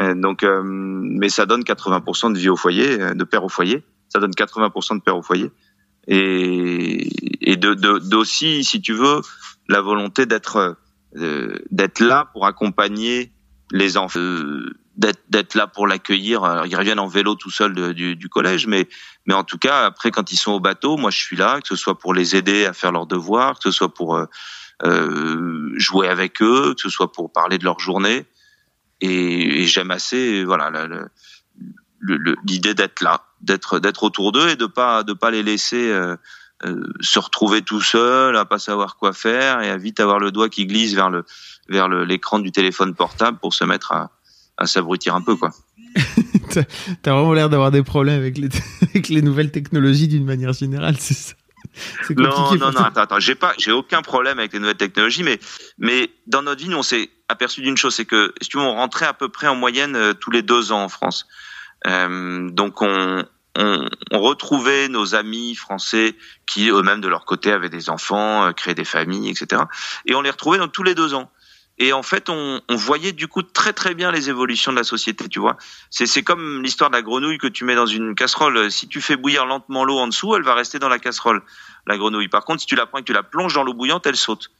[0.00, 3.84] Euh, donc, euh, mais ça donne 80% de vie au foyer, de père au foyer.
[4.08, 5.50] Ça donne 80% de père au foyer
[6.08, 9.20] et, et d'aussi, si tu veux,
[9.68, 10.76] la volonté d'être
[11.16, 11.58] euh,
[12.00, 13.30] là pour accompagner
[13.70, 16.64] les enfants, euh, d'être là pour l'accueillir.
[16.66, 18.88] Ils reviennent en vélo tout seuls du, du, collège, mais
[19.26, 21.68] mais en tout cas après quand ils sont au bateau, moi je suis là, que
[21.68, 24.26] ce soit pour les aider à faire leurs devoirs, que ce soit pour euh,
[24.82, 28.26] euh jouer avec eux, que ce soit pour parler de leur journée.
[29.00, 30.72] Et, et j'aime assez, voilà,
[32.44, 36.16] l'idée d'être là d'être d'être autour d'eux et de pas de pas les laisser euh,
[36.64, 40.32] euh, se retrouver tout seul, à pas savoir quoi faire et à vite avoir le
[40.32, 41.24] doigt qui glisse vers le
[41.68, 44.10] vers l'écran du téléphone portable pour se mettre à,
[44.58, 45.50] à s'abrutir un peu quoi.
[47.02, 48.48] T'as vraiment l'air d'avoir des problèmes avec les,
[48.82, 51.34] avec les nouvelles technologies d'une manière générale, c'est ça?
[52.10, 55.38] Non, non, non, attends, attends, j'ai pas, j'ai aucun problème avec les nouvelles technologies, mais,
[55.78, 58.64] mais dans notre vie, nous, on s'est aperçu d'une chose, c'est que, si tu veux,
[58.64, 61.26] on rentrait à peu près en moyenne euh, tous les deux ans en France.
[61.86, 63.24] Euh, donc on,
[63.56, 68.52] on, on, retrouvait nos amis français qui eux-mêmes de leur côté avaient des enfants, euh,
[68.52, 69.62] créaient des familles, etc.
[70.06, 71.30] Et on les retrouvait dans tous les deux ans.
[71.80, 74.84] Et en fait, on, on, voyait du coup très très bien les évolutions de la
[74.84, 75.56] société, tu vois.
[75.90, 78.70] C'est comme l'histoire de la grenouille que tu mets dans une casserole.
[78.70, 81.40] Si tu fais bouillir lentement l'eau en dessous, elle va rester dans la casserole,
[81.86, 82.28] la grenouille.
[82.28, 84.16] Par contre, si tu la prends et que tu la plonges dans l'eau bouillante, elle
[84.16, 84.50] saute.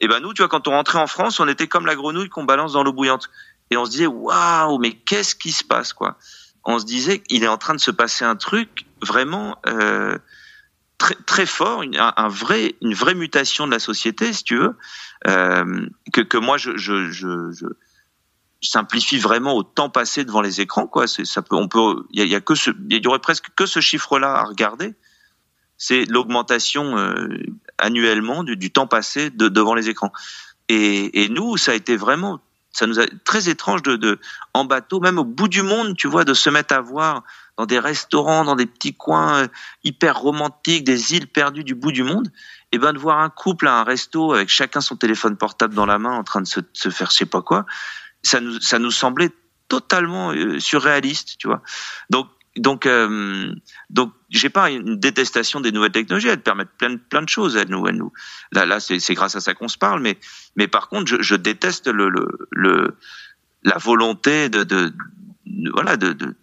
[0.00, 2.28] Et ben nous, tu vois, quand on rentrait en France, on était comme la grenouille
[2.28, 3.30] qu'on balance dans l'eau bouillante.
[3.70, 6.18] Et on se disait, waouh, mais qu'est-ce qui se passe, quoi?
[6.64, 10.18] On se disait qu'il est en train de se passer un truc vraiment euh,
[10.98, 14.76] très très fort, une, un vrai une vraie mutation de la société, si tu veux,
[15.26, 16.74] euh, que que moi je
[18.62, 21.06] simplifie vraiment au temps passé devant les écrans quoi.
[21.06, 22.54] Ça peut on peut il y a, que
[22.90, 24.94] il y aurait presque que ce chiffre là à regarder.
[25.78, 27.28] C'est l'augmentation euh,
[27.76, 30.10] annuellement du, temps passé de, devant les écrans.
[30.68, 32.40] Et, et nous ça a été vraiment
[32.76, 34.18] ça nous a très étrange de, de,
[34.52, 37.22] en bateau, même au bout du monde, tu vois, de se mettre à voir
[37.56, 39.48] dans des restaurants, dans des petits coins euh,
[39.84, 42.30] hyper romantiques, des îles perdues du bout du monde,
[42.72, 45.86] et ben de voir un couple à un resto avec chacun son téléphone portable dans
[45.86, 47.64] la main en train de se, faire je sais pas quoi,
[48.22, 49.30] ça nous ça nous semblait
[49.68, 51.62] totalement euh, surréaliste, tu vois.
[52.10, 53.54] Donc donc, euh,
[53.90, 56.28] donc, j'ai pas une détestation des nouvelles technologies.
[56.28, 57.56] Elles permettent plein de, plein de choses.
[57.56, 58.12] Elles nous, elles nous.
[58.52, 60.00] Là, là, c'est grâce à ça qu'on se parle.
[60.00, 60.18] Mais,
[60.56, 62.96] mais par contre, je, je déteste le, le, le,
[63.62, 64.92] la volonté de, de,
[65.74, 66.34] voilà, de, de,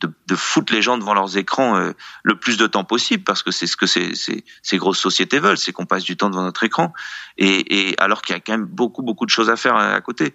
[0.00, 1.92] de, foutre les gens devant leurs écrans euh,
[2.22, 5.38] le plus de temps possible, parce que c'est ce que ces, ces, ces grosses sociétés
[5.38, 6.92] veulent, c'est qu'on passe du temps devant notre écran.
[7.38, 10.00] Et, et alors qu'il y a quand même beaucoup, beaucoup de choses à faire à
[10.00, 10.34] côté.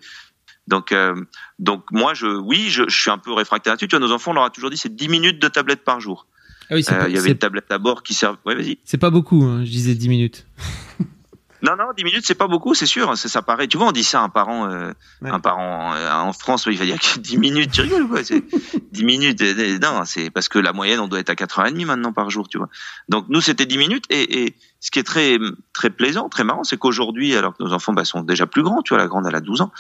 [0.68, 1.16] Donc, euh,
[1.60, 3.88] donc moi, je, oui, je, je, suis un peu réfractaire là-dessus.
[3.88, 6.00] Tu vois, nos enfants, on leur a toujours dit, c'est 10 minutes de tablette par
[6.00, 6.28] jour.
[6.70, 8.38] Ah oui, euh, il y avait une tablette à bord qui servent.
[8.46, 8.80] Ouais, vas-y.
[8.84, 10.48] C'est pas beaucoup, hein, je disais 10 minutes.
[11.62, 13.18] Non, non, 10 minutes, c'est pas beaucoup, c'est sûr.
[13.18, 13.68] Ça, ça paraît.
[13.68, 14.92] Tu vois, on dit ça à un parent, euh,
[15.24, 19.04] un parent euh, en France, il va dire que 10 minutes, tu rigoles quoi 10
[19.04, 22.30] minutes, euh, non, c'est parce que la moyenne, on doit être à 4h30 maintenant par
[22.30, 22.70] jour, tu vois.
[23.10, 24.06] Donc nous, c'était 10 minutes.
[24.10, 25.40] Et, et, ce qui est très
[25.74, 28.84] très plaisant, très marrant, c'est qu'aujourd'hui, alors que nos enfants bah, sont déjà plus grands,
[28.84, 29.72] tu vois, la grande, elle a 12 ans,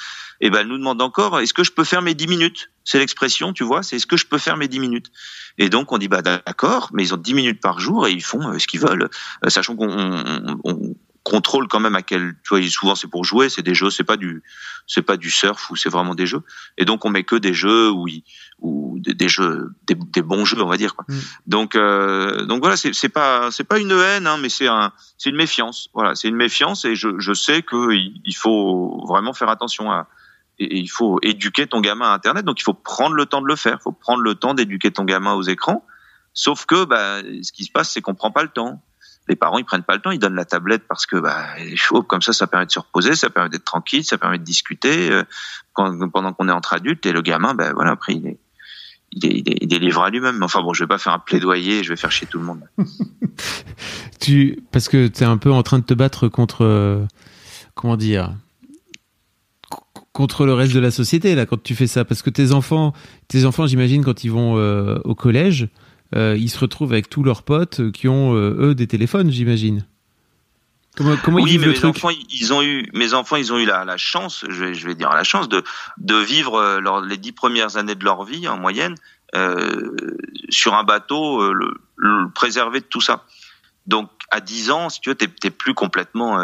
[0.41, 2.71] et ben elle nous demande encore, est-ce que je peux faire mes 10 minutes?
[2.83, 5.11] C'est l'expression, tu vois, c'est est-ce que je peux faire mes 10 minutes?
[5.59, 8.23] Et donc on dit, bah d'accord, mais ils ont 10 minutes par jour et ils
[8.23, 9.09] font ce qu'ils veulent,
[9.47, 9.91] sachant qu'on
[10.63, 10.95] on,
[11.25, 14.03] contrôle quand même à quel tu vois souvent c'est pour jouer c'est des jeux c'est
[14.03, 14.43] pas du
[14.85, 16.43] c'est pas du surf ou c'est vraiment des jeux.
[16.77, 18.07] Et donc on met que des jeux où
[18.59, 21.03] ou des, jeux des, bons jeux on va dire quoi.
[21.07, 21.19] Mm.
[21.47, 25.31] donc euh, donc voilà c'est pas c'est pas une haine hein, mais c'est un c'est
[25.31, 25.89] une méfiance.
[25.95, 30.07] Voilà c'est une méfiance et je je sais que il faut vraiment faire attention à
[30.59, 32.45] et il faut éduquer ton gamin à internet.
[32.45, 33.77] Donc il faut prendre le temps de le faire.
[33.79, 35.83] Il faut prendre le temps d'éduquer ton gamin aux écrans.
[36.33, 38.83] Sauf que bah ce qui se passe c'est qu'on prend pas le temps
[39.27, 41.73] les parents ils prennent pas le temps, ils donnent la tablette parce que bah il
[41.73, 44.37] est chaud, comme ça ça permet de se reposer, ça permet d'être tranquille, ça permet
[44.37, 45.23] de discuter euh,
[45.73, 48.39] pendant qu'on est entre adultes et le gamin ben voilà après il est
[49.11, 50.43] il est, il est, livré à lui-même.
[50.43, 52.61] Enfin bon, je vais pas faire un plaidoyer, je vais faire chier tout le monde.
[54.19, 57.05] tu parce que tu es un peu en train de te battre contre euh,
[57.73, 58.33] comment dire
[60.11, 62.93] contre le reste de la société là quand tu fais ça parce que tes enfants
[63.27, 65.67] tes enfants j'imagine quand ils vont euh, au collège
[66.13, 69.85] ils se retrouvent avec tous leurs potes qui ont euh, eux des téléphones j'imagine.
[70.95, 73.65] Comment, comment oui, ils mais mes enfants ils ont eu mes enfants ils ont eu
[73.65, 75.61] la, la chance je vais, je vais dire la chance de
[75.97, 78.95] de vivre les dix premières années de leur vie en moyenne
[80.49, 83.25] sur un bateau le, le, préservé de tout ça.
[83.87, 86.39] Donc à 10 ans si tu veux t'es plus complètement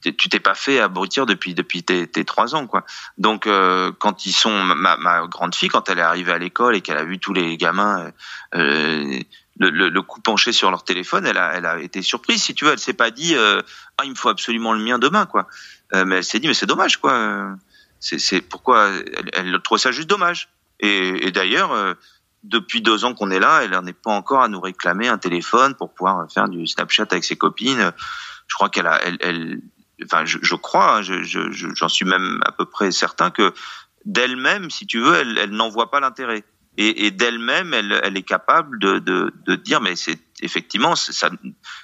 [0.00, 2.84] tu t'es pas fait abrutir depuis depuis tes, tes trois ans quoi.
[3.18, 6.74] Donc euh, quand ils sont ma, ma, grande fille quand elle est arrivée à l'école
[6.76, 8.10] et qu'elle a vu tous les gamins
[8.54, 9.20] euh,
[9.58, 12.54] le, le, le, coup penché sur leur téléphone, elle a elle a été surprise si
[12.54, 12.72] tu veux.
[12.72, 13.60] Elle s'est pas dit euh,
[13.98, 15.46] ah il me faut absolument le mien demain quoi.
[15.94, 17.56] Euh, mais elle s'est dit mais c'est dommage quoi.
[17.98, 20.48] C'est c'est pourquoi elle, elle trouve ça juste dommage.
[20.80, 21.94] Et, et d'ailleurs euh,
[22.42, 25.18] depuis deux ans qu'on est là, elle n'en est pas encore à nous réclamer un
[25.18, 27.92] téléphone pour pouvoir faire du Snapchat avec ses copines.
[28.46, 29.60] Je crois qu'elle a, elle, elle,
[30.04, 33.52] enfin, je, je crois, hein, j'en je, je, suis même à peu près certain que
[34.04, 36.44] d'elle-même, si tu veux, elle, elle n'en voit pas l'intérêt.
[36.76, 41.30] Et, et d'elle-même, elle, elle, est capable de, de, de dire, mais c'est effectivement, ça,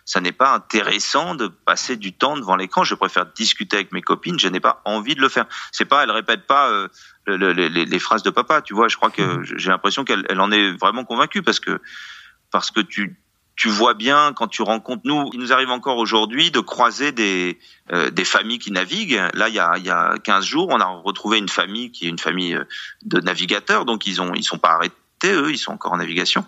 [0.05, 2.85] ça n'est pas intéressant de passer du temps devant l'écran.
[2.85, 4.39] Je préfère discuter avec mes copines.
[4.39, 5.47] Je n'ai pas envie de le faire.
[5.73, 6.89] C'est pas, elle répète pas euh,
[7.27, 8.63] le, les, les, phrases de papa.
[8.63, 9.45] Tu vois, je crois que mmh.
[9.57, 11.81] j'ai l'impression qu'elle elle en est vraiment convaincue parce que
[12.51, 13.19] parce que tu
[13.57, 17.59] tu vois bien quand tu rencontres nous, il nous arrive encore aujourd'hui de croiser des
[17.91, 19.23] euh, des familles qui naviguent.
[19.33, 22.07] Là, il y a il y a 15 jours, on a retrouvé une famille qui
[22.07, 22.65] est une famille euh,
[23.03, 26.45] de navigateurs, donc ils ont ils sont pas arrêtés eux, ils sont encore en navigation.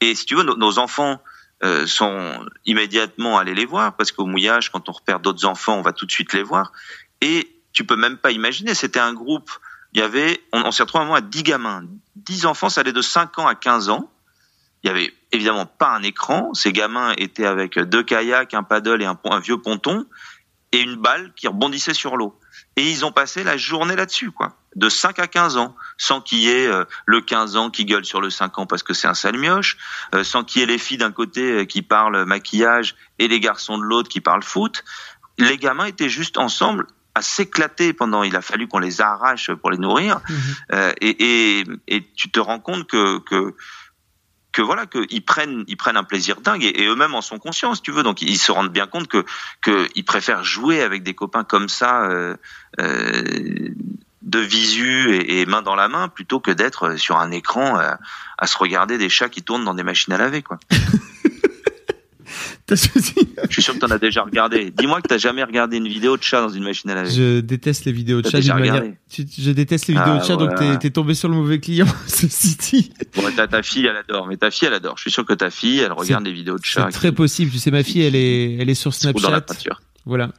[0.00, 1.20] Et si tu veux, nos, enfants
[1.64, 5.82] euh, sont immédiatement allés les voir parce qu'au mouillage, quand on repère d'autres enfants, on
[5.82, 6.72] va tout de suite les voir.
[7.20, 9.50] Et tu peux même pas imaginer, c'était un groupe.
[9.94, 11.84] Il y avait, on, on s'est retrouvé à 10 gamins,
[12.16, 14.10] 10 enfants, ça allait de 5 ans à 15 ans
[14.82, 16.52] il y avait évidemment pas un écran.
[16.54, 20.06] Ces gamins étaient avec deux kayaks, un paddle et un, un vieux ponton
[20.72, 22.38] et une balle qui rebondissait sur l'eau.
[22.76, 24.56] Et ils ont passé la journée là-dessus, quoi.
[24.74, 28.06] De 5 à 15 ans, sans qu'il y ait euh, le 15 ans qui gueule
[28.06, 29.76] sur le 5 ans parce que c'est un sale mioche,
[30.14, 33.38] euh, sans qu'il y ait les filles d'un côté euh, qui parlent maquillage et les
[33.38, 34.82] garçons de l'autre qui parlent foot.
[35.36, 39.70] Les gamins étaient juste ensemble à s'éclater pendant, il a fallu qu'on les arrache pour
[39.70, 40.20] les nourrir.
[40.26, 40.74] Mmh.
[41.02, 43.54] et, et, et, tu te rends compte que, que
[44.52, 47.82] que voilà qu'ils prennent ils prennent un plaisir dingue et, eux-mêmes en sont conscients si
[47.82, 49.24] tu veux donc ils se rendent bien compte que
[49.60, 52.36] que ils préfèrent jouer avec des copains comme ça euh,
[52.80, 53.70] euh,
[54.22, 57.92] de visu et, et, main dans la main plutôt que d'être sur un écran euh,
[58.38, 60.58] à se regarder des chats qui tournent dans des machines à laver quoi.
[62.70, 62.76] Je
[63.50, 64.70] suis sûr que tu en as déjà regardé.
[64.70, 67.10] Dis-moi que tu jamais regardé une vidéo de chat dans une machine à laver.
[67.10, 68.40] Je déteste les vidéos de chat.
[68.54, 68.82] Manière...
[69.08, 71.86] Je déteste les vidéos de ah, chat, donc t'es es tombé sur le mauvais client,
[72.70, 72.92] dit.
[73.14, 74.26] Bon, ta, ta fille, elle adore.
[74.26, 74.96] Mais ta fille, elle adore.
[74.96, 76.86] Je suis sûr que ta fille, elle regarde les vidéos de chat.
[76.90, 77.50] C'est très possible.
[77.50, 79.26] Tu sais, ma fille, elle est, elle est sur Snapchat.
[79.26, 79.80] Dans la peinture.
[80.04, 80.30] Voilà.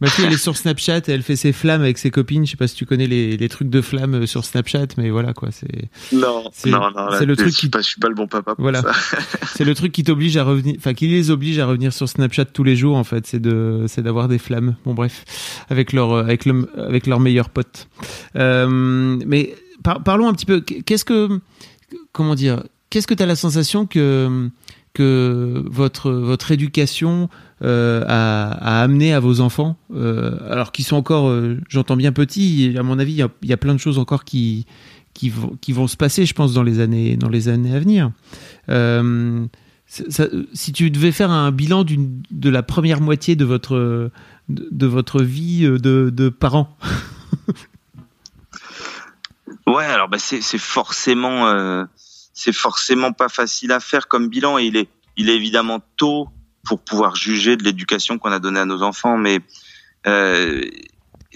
[0.00, 2.46] Ma fille, elle est sur Snapchat et elle fait ses flammes avec ses copines.
[2.46, 5.10] Je sais pas si tu connais les, les trucs de flammes euh, sur Snapchat, mais
[5.10, 5.48] voilà quoi.
[5.50, 7.08] C'est non, non, non.
[7.18, 7.68] C'est le truc qui.
[7.68, 8.54] Pas, je suis pas le bon papa.
[8.54, 8.82] Pour voilà.
[9.54, 12.46] c'est le truc qui t'oblige à revenir, enfin qui les oblige à revenir sur Snapchat
[12.46, 13.26] tous les jours en fait.
[13.26, 14.76] C'est de, c'est d'avoir des flammes.
[14.84, 15.24] Bon bref,
[15.68, 17.88] avec leur, euh, avec le, avec leur meilleur pote.
[18.36, 19.54] Euh, mais
[20.04, 20.60] parlons un petit peu.
[20.60, 21.40] Qu'est-ce que,
[22.12, 24.48] comment dire, qu'est-ce que tu as la sensation que
[24.94, 27.28] que votre votre éducation
[27.64, 32.76] euh, à, amener à vos enfants, euh, alors qu'ils sont encore, euh, j'entends bien petits.
[32.78, 34.64] À mon avis, il y, a, plein de choses encore qui
[35.12, 38.12] qui vont se passer, je pense, dans les années dans les années à venir.
[39.88, 44.12] si tu devais faire un bilan de la première moitié de votre
[44.48, 46.76] de, votre vie de, de parents.
[49.66, 51.86] ouais, alors bah c'est forcément
[52.38, 56.28] c'est forcément pas facile à faire comme bilan et il est il est évidemment tôt
[56.64, 59.18] pour pouvoir juger de l'éducation qu'on a donnée à nos enfants.
[59.18, 59.40] Mais
[60.06, 60.62] euh,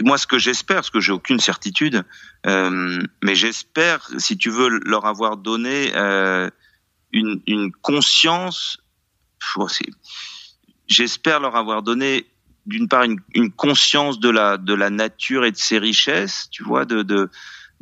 [0.00, 2.04] moi, ce que j'espère, parce que j'ai aucune certitude,
[2.46, 6.48] euh, mais j'espère, si tu veux, leur avoir donné euh,
[7.12, 8.78] une, une, conscience.
[10.86, 12.26] J'espère leur avoir donné
[12.66, 16.62] d'une part une, une, conscience de la de la nature et de ses richesses, tu
[16.62, 17.28] vois, de, de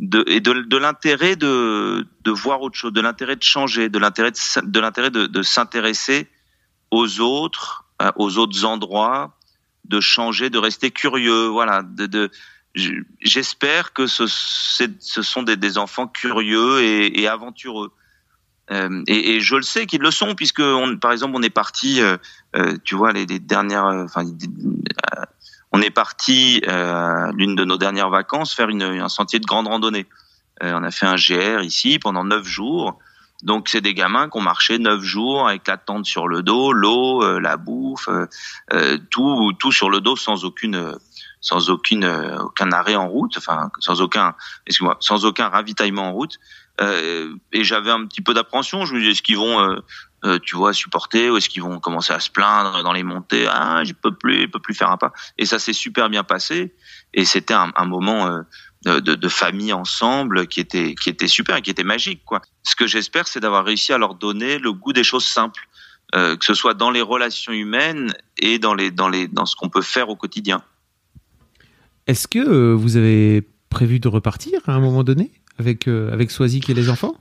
[0.01, 3.99] de, et de, de l'intérêt de, de voir autre chose, de l'intérêt de changer, de
[3.99, 6.27] l'intérêt de, l'intérêt de, s'intéresser
[6.91, 9.37] aux autres, euh, aux autres endroits,
[9.85, 11.47] de changer, de rester curieux.
[11.47, 11.83] Voilà.
[11.83, 12.31] De
[13.21, 17.93] j'espère que ce, ce sont des, des, enfants curieux et, et aventureux.
[18.71, 21.51] Euh, et, et, je le sais qu'ils le sont puisque, on, par exemple, on est
[21.51, 22.17] parti, euh,
[22.55, 24.25] euh tu vois, les, les dernières, euh, enfin,
[25.73, 26.63] on est parti
[27.35, 30.07] l'une de nos dernières vacances faire une, un sentier de grande randonnée.
[30.61, 32.99] on a fait un GR ici pendant neuf jours.
[33.43, 36.73] Donc c'est des gamins qui ont marché neuf jours avec la tente sur le dos,
[36.73, 38.09] l'eau, la bouffe,
[39.11, 40.97] tout, tout sur le dos sans aucune
[41.43, 44.35] sans aucune aucun arrêt en route, enfin sans aucun
[44.67, 46.39] excuse-moi, sans aucun ravitaillement en route.
[46.81, 48.85] Euh, et j'avais un petit peu d'appréhension.
[48.85, 49.83] Je me disais, est-ce qu'ils vont,
[50.25, 53.03] euh, euh, tu vois, supporter ou est-ce qu'ils vont commencer à se plaindre dans les
[53.03, 55.13] montées Ah, je peux plus, je peux plus faire un pas.
[55.39, 56.75] Et ça s'est super bien passé.
[57.15, 58.45] Et c'était un, moment
[58.85, 62.23] de, de, famille ensemble qui était qui était super qui était magique.
[62.63, 65.67] Ce que j'espère, c'est d'avoir réussi à leur donner le goût des choses simples,
[66.13, 69.69] que ce soit dans les relations humaines et dans les dans les dans ce qu'on
[69.69, 70.63] peut faire au quotidien.
[72.07, 76.69] Est-ce que vous avez prévu de repartir à un moment donné avec, euh, avec Swazik
[76.69, 77.15] et les enfants?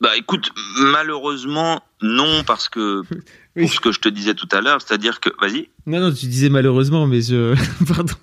[0.00, 0.50] Bah écoute,
[0.92, 3.02] malheureusement non parce que
[3.56, 5.68] pour ce que je te disais tout à l'heure, c'est-à-dire que vas-y.
[5.86, 7.54] Non non, tu disais malheureusement mais je
[7.88, 8.14] pardon.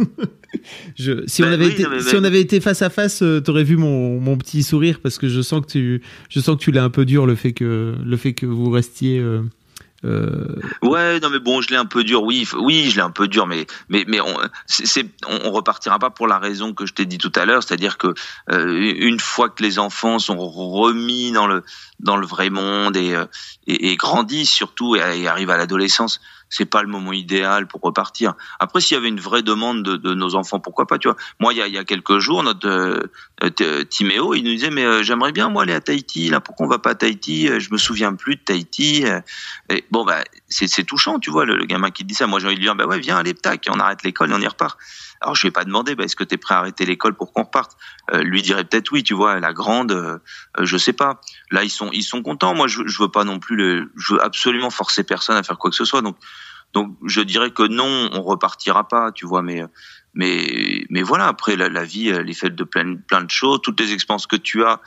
[0.97, 1.23] Je...
[1.27, 3.63] si on bah avait été si on avait été face à face, tu euh, t'aurais
[3.63, 6.71] vu mon, mon petit sourire parce que je sens que tu je sens que tu
[6.71, 9.41] l'as un peu dur le fait que le fait que vous restiez euh,
[10.05, 10.61] euh...
[10.81, 12.23] Ouais, non mais bon, je l'ai un peu dur.
[12.23, 14.37] Oui, oui, je l'ai un peu dur, mais mais mais on,
[14.67, 17.97] c'est, on repartira pas pour la raison que je t'ai dit tout à l'heure, c'est-à-dire
[17.97, 18.13] que
[18.51, 21.63] euh, une fois que les enfants sont remis dans le
[21.99, 23.25] dans le vrai monde et euh,
[23.67, 28.33] et, grandissent surtout et arrivent à l'adolescence, c'est pas le moment idéal pour repartir.
[28.59, 31.17] Après, s'il y avait une vraie demande de, nos enfants, pourquoi pas, tu vois.
[31.39, 34.69] Moi, il y a, il y a quelques jours, notre euh, Timéo, il nous disait,
[34.69, 37.49] mais euh, j'aimerais bien, moi, aller à Tahiti, là, pourquoi on va pas à Tahiti
[37.49, 39.05] euh, Je me souviens plus de Tahiti.
[39.05, 39.19] Euh.
[39.91, 42.27] Bon, bah, c'est touchant, tu vois, le, gamin qui dit ça.
[42.27, 44.33] Moi, j'ai envie de lui dire, bah ouais, viens, allez, tac, on arrête l'école et
[44.33, 44.77] on y repart.
[45.25, 47.33] Alors, je vais pas demander, bah, est-ce que tu es prêt à arrêter l'école pour
[47.33, 47.77] qu'on reparte?
[48.13, 50.19] Euh, Lui dirait peut-être oui, tu vois, la grande, euh,
[50.61, 51.19] je sais pas.
[51.49, 52.53] Là, ils sont, ils sont contents.
[52.53, 55.57] Moi, je, je veux pas non plus, le, je veux absolument forcer personne à faire
[55.57, 56.03] quoi que ce soit.
[56.03, 56.15] Donc,
[56.73, 59.63] donc je dirais que non, on repartira pas, tu vois, mais
[60.13, 61.27] mais mais voilà.
[61.27, 63.61] Après la, la vie, elle est faite de plein plein de choses.
[63.63, 64.79] Toutes les expériences que tu as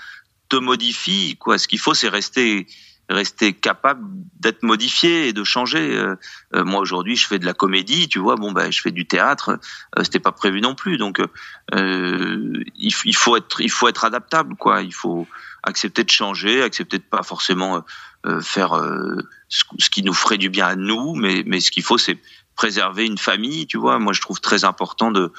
[0.48, 1.36] te modifient.
[1.36, 2.66] Quoi, ce qu'il faut, c'est rester
[3.08, 4.02] rester capable
[4.40, 5.96] d'être modifié et de changer.
[5.96, 6.16] Euh,
[6.54, 8.36] euh, moi aujourd'hui, je fais de la comédie, tu vois.
[8.36, 9.58] Bon, ben, je fais du théâtre.
[9.96, 14.04] Euh, C'était pas prévu non plus, donc euh, il, il, faut être, il faut être
[14.04, 14.82] adaptable, quoi.
[14.82, 15.26] Il faut
[15.62, 17.84] accepter de changer, accepter de pas forcément
[18.26, 19.16] euh, faire euh,
[19.48, 22.18] ce, qui nous ferait du bien à nous, mais, mais ce qu'il faut, c'est
[22.56, 24.00] préserver une famille, tu vois.
[24.00, 25.32] Moi, je trouve très important de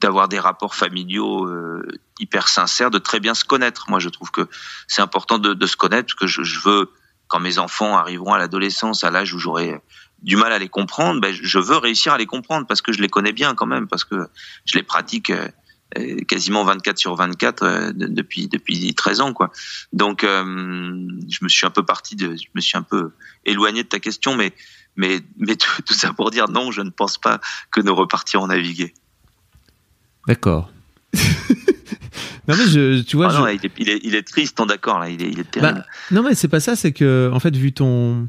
[0.00, 1.86] d'avoir des rapports familiaux euh,
[2.18, 3.86] hyper sincères, de très bien se connaître.
[3.88, 4.48] Moi, je trouve que
[4.88, 6.90] c'est important de, de, se connaître, parce que je, je, veux,
[7.28, 9.80] quand mes enfants arriveront à l'adolescence, à l'âge où j'aurai
[10.22, 13.00] du mal à les comprendre, ben, je veux réussir à les comprendre, parce que je
[13.00, 14.28] les connais bien quand même, parce que
[14.64, 15.32] je les pratique
[15.98, 19.50] euh, quasiment 24 sur 24 euh, depuis depuis 13 ans quoi.
[19.92, 20.44] Donc euh,
[21.28, 23.10] je me suis un peu parti de je me suis un peu
[23.44, 24.52] éloigné de ta question mais
[24.94, 27.40] mais mais tout, tout ça pour dire non, je ne pense pas
[27.72, 28.94] que nous repartirons naviguer.
[30.26, 30.72] D'accord.
[32.48, 34.98] non mais je, tu vois, ah non, il, est, il, est, il, est, triste, d'accord
[35.00, 35.78] là, il est, il est terrible.
[35.78, 38.28] Bah, non mais c'est pas ça, c'est que en fait vu ton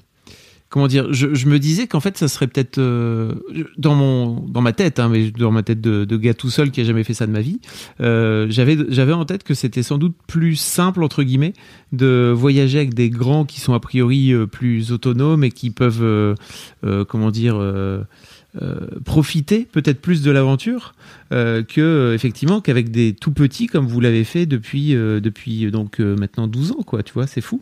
[0.72, 3.34] comment dire, je, je me disais qu'en fait, ça serait peut-être euh,
[3.78, 6.72] dans mon dans ma tête, hein, mais dans ma tête de, de, gars tout seul
[6.72, 7.60] qui a jamais fait ça de ma vie.
[8.00, 11.54] Euh, j'avais j'avais en tête que c'était sans doute plus simple entre guillemets
[11.92, 16.02] de voyager avec des grands qui sont a priori euh, plus autonomes et qui peuvent
[16.04, 16.36] euh
[17.08, 17.62] comment dire.
[18.62, 20.94] Euh, profiter peut-être plus de l'aventure
[21.30, 26.74] que effectivement qu'avec des tout petits comme vous l'avez fait depuis depuis donc maintenant 12
[26.74, 27.62] ans quoi tu vois c'est fou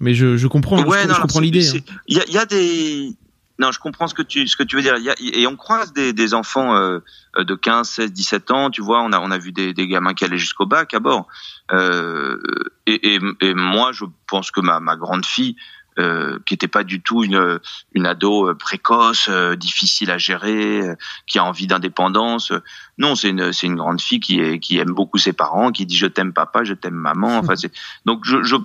[0.00, 1.68] mais je, je comprends, ouais, je, non, je comprends l'idée.
[1.68, 1.80] Hein.
[2.08, 3.10] Il y, a, y, a, des.
[3.58, 4.96] Non, je comprends ce que tu, ce que tu veux dire.
[4.96, 6.98] Y a, et on croise des, des enfants euh,
[7.38, 8.70] de 15, 16, 17 ans.
[8.70, 11.00] Tu vois, on a, on a vu des, des gamins qui allaient jusqu'au bac à
[11.00, 11.28] bord.
[11.72, 12.38] Euh,
[12.86, 15.54] et, et, et, moi, je pense que ma, ma grande fille,
[15.98, 17.60] euh, qui était pas du tout une,
[17.92, 20.94] une ado euh, précoce, euh, difficile à gérer, euh,
[21.26, 22.52] qui a envie d'indépendance.
[22.98, 25.86] Non, c'est une, c'est une grande fille qui, est, qui aime beaucoup ses parents, qui
[25.86, 27.38] dit je t'aime papa, je t'aime maman.
[27.44, 27.72] Enfin, c'est,
[28.06, 28.56] donc je, je,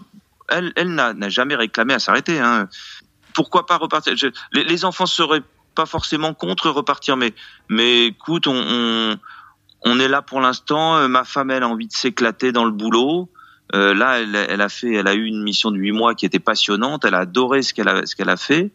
[0.47, 2.39] elle, elle n'a jamais réclamé à s'arrêter.
[2.39, 2.67] Hein.
[3.33, 4.15] Pourquoi pas repartir?
[4.15, 5.43] Je, les, les, enfants seraient
[5.75, 7.33] pas forcément contre repartir, mais
[7.67, 9.17] mais écoute, on, on,
[9.81, 10.97] on est là pour l'instant.
[10.97, 13.29] Euh, ma femme, elle a envie de s'éclater dans le boulot.
[13.75, 16.25] Euh, là, elle, elle, a fait, elle a eu une mission de huit mois qui
[16.25, 17.05] était passionnante.
[17.05, 18.71] Elle a adoré ce qu'elle a, ce qu'elle a fait.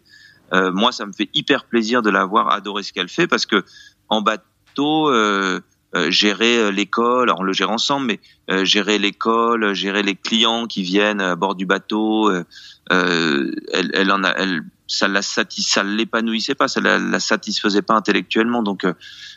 [0.53, 3.47] Euh, moi, ça me fait hyper plaisir de la voir adorer ce qu'elle fait parce
[3.47, 3.65] que
[4.09, 5.61] en bateau, euh,
[5.97, 8.21] euh, gérer euh, l'école, on le gère ensemble, mais
[8.51, 12.33] euh, gérer l'école, gérer les clients qui viennent à bord du bateau,
[12.91, 15.45] elle, elle en a, elle, ça la ça
[15.85, 18.65] l'épanouissait pas, ça la, la, satisfaisait pas intellectuellement.
[18.65, 18.85] Donc,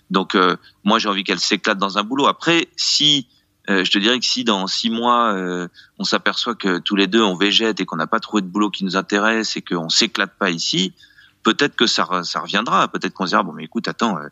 [0.10, 0.36] donc
[0.84, 2.26] moi j'ai envie qu'elle s'éclate dans un boulot.
[2.26, 3.28] Après, si
[3.70, 5.68] Euh, je te dirais que si dans six mois euh,
[5.99, 8.70] on s'aperçoit que tous les deux on végète et qu'on n'a pas trouvé de boulot
[8.70, 10.93] qui nous intéresse et qu'on s'éclate pas ici,
[11.43, 12.88] peut-être que ça, reviendra.
[12.88, 14.30] Peut-être qu'on se dira bon mais écoute attends, euh,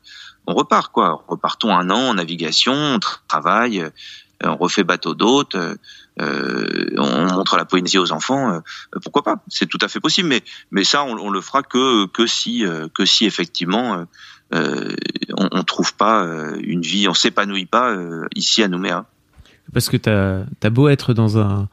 [0.48, 1.24] on repart quoi.
[1.28, 3.86] Repartons un an en navigation, on travaille,
[4.42, 5.58] on refait bateau d'hôte,
[6.18, 8.62] on montre la poésie aux enfants.
[9.04, 9.44] pourquoi pas?
[9.50, 10.30] C'est tout à fait possible.
[10.30, 12.64] Mais mais ça on, on le fera que que si
[12.94, 14.06] que si effectivement
[14.54, 16.24] on, on trouve pas
[16.60, 17.98] une vie, on s'épanouit pas
[18.34, 19.06] ici à Nouméa
[19.76, 21.68] parce que t'as as beau être dans un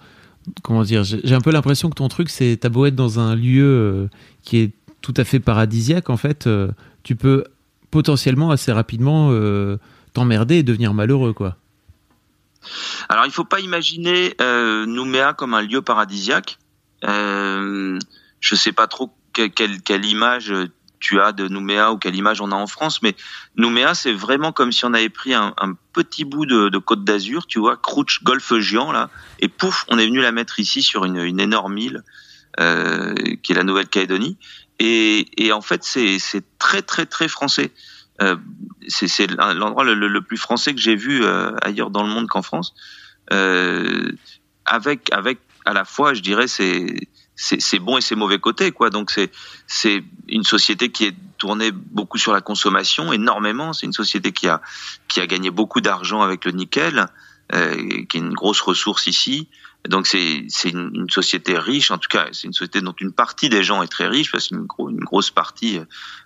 [0.65, 3.37] comment dire j'ai un peu l'impression que ton truc c'est t'as beau être dans un
[3.37, 4.09] lieu euh,
[4.43, 4.73] qui est
[5.03, 6.73] tout à fait paradisiaque en fait euh,
[7.05, 7.45] tu peux
[7.93, 9.79] potentiellement assez rapidement euh,
[10.15, 11.57] t'emmerder et devenir malheureux quoi.
[13.09, 16.59] Alors il faut pas imaginer Nouméa comme un lieu paradisiaque.
[17.05, 17.99] Je
[18.55, 20.53] sais pas trop quelle, quelle image
[21.03, 23.15] tu as de Nouméa ou quelle image on a en France, mais
[23.57, 25.53] Nouméa, c'est vraiment comme si on avait pris un,
[25.93, 30.07] petit bout de, Côte d'Azur, tu vois, Crouch, golfe géant, là, et pouf, on est
[30.07, 32.03] venu la mettre ici sur une, énorme île,
[32.61, 34.39] euh, qui est la Nouvelle-Calédonie.
[34.79, 36.19] Et, en fait, c'est
[36.59, 37.73] très, très, très français.
[38.21, 38.37] Euh,
[38.89, 42.75] c'est l'endroit le, plus français que j'ai vu euh, ailleurs dans le monde qu'en France.
[43.29, 46.87] avec, avec à la fois, je dirais, c'est
[47.43, 48.91] c'est bon et c'est mauvais côté quoi.
[48.91, 49.31] Donc c'est
[49.67, 53.73] c'est une société qui est tournée beaucoup sur la consommation énormément.
[53.73, 54.61] C'est une société qui a
[55.09, 57.07] qui a gagné beaucoup d'argent avec le nickel
[57.53, 57.75] euh,
[58.09, 59.49] qui est une grosse ressource ici.
[59.89, 61.91] Donc c'est c'est une, société riche.
[61.91, 64.49] En tout cas c'est une société dont une partie des gens est très riche parce
[64.49, 65.81] qu'une une grosse partie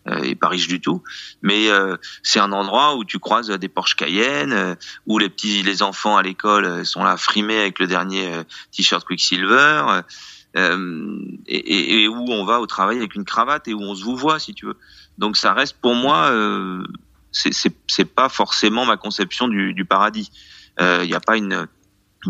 [0.09, 1.03] euh, est pas riche du tout.
[1.41, 4.75] Mais euh, c'est un endroit où tu croises des Porsche Cayenne euh,
[5.07, 8.31] où les petits les enfants à l'école sont là frimés avec le dernier
[8.73, 10.03] t-shirt Quicksilver
[10.57, 14.17] euh, et, où on va au travail avec une cravate et où on se vous
[14.17, 14.77] voit si tu veux.
[15.19, 16.85] Donc ça reste pour moi, euh,
[17.33, 20.31] c'est pas forcément ma conception du, paradis.
[20.79, 21.67] Il euh, n'y a pas une,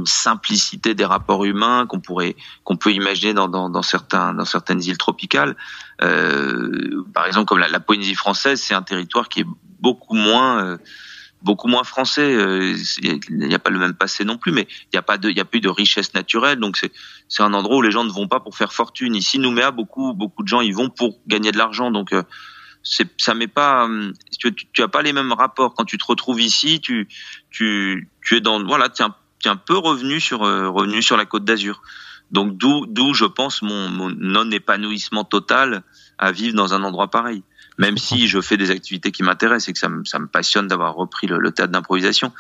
[0.05, 5.57] simplicité des rapports humains qu'on pourrait qu'on peut imaginer dans, certaines îles tropicales.
[6.03, 9.47] Euh, par exemple, comme la, la Polynésie française, c'est un territoire qui est
[9.81, 10.77] beaucoup moins
[11.43, 12.35] beaucoup moins français.
[12.35, 15.19] Euh, il n'y a pas le même passé non plus, mais il n'y a pas
[15.19, 16.59] de, il y a plus de richesse naturelle.
[16.59, 16.93] Donc c'est,
[17.29, 19.15] c'est un endroit où les gens ne vont pas pour faire fortune.
[19.15, 21.91] Ici, Nouméa, beaucoup, beaucoup de gens y vont pour gagner de l'argent.
[21.91, 22.23] Donc euh,
[22.83, 26.05] c'est, ça met pas, euh, tu, tu, as pas les mêmes rapports quand tu te
[26.07, 26.81] retrouves ici.
[26.81, 27.09] Tu,
[27.51, 31.45] tu, tu es dans, voilà, tu es un, peu revenu sur, revenu sur la Côte
[31.45, 31.83] d'Azur.
[32.33, 35.85] Donc d'où, d'où je pense mon, mon non épanouissement total
[36.19, 37.45] à vivre dans un endroit pareil
[37.79, 40.67] même si je fais des activités qui m'intéressent et que ça me, ça me passionne
[40.67, 42.33] d'avoir repris le, le théâtre d'improvisation.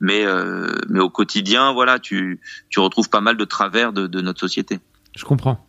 [0.00, 4.20] Mais, euh, mais au quotidien, voilà, tu, tu retrouves pas mal de travers de, de
[4.20, 4.80] notre société.
[5.16, 5.64] Je comprends.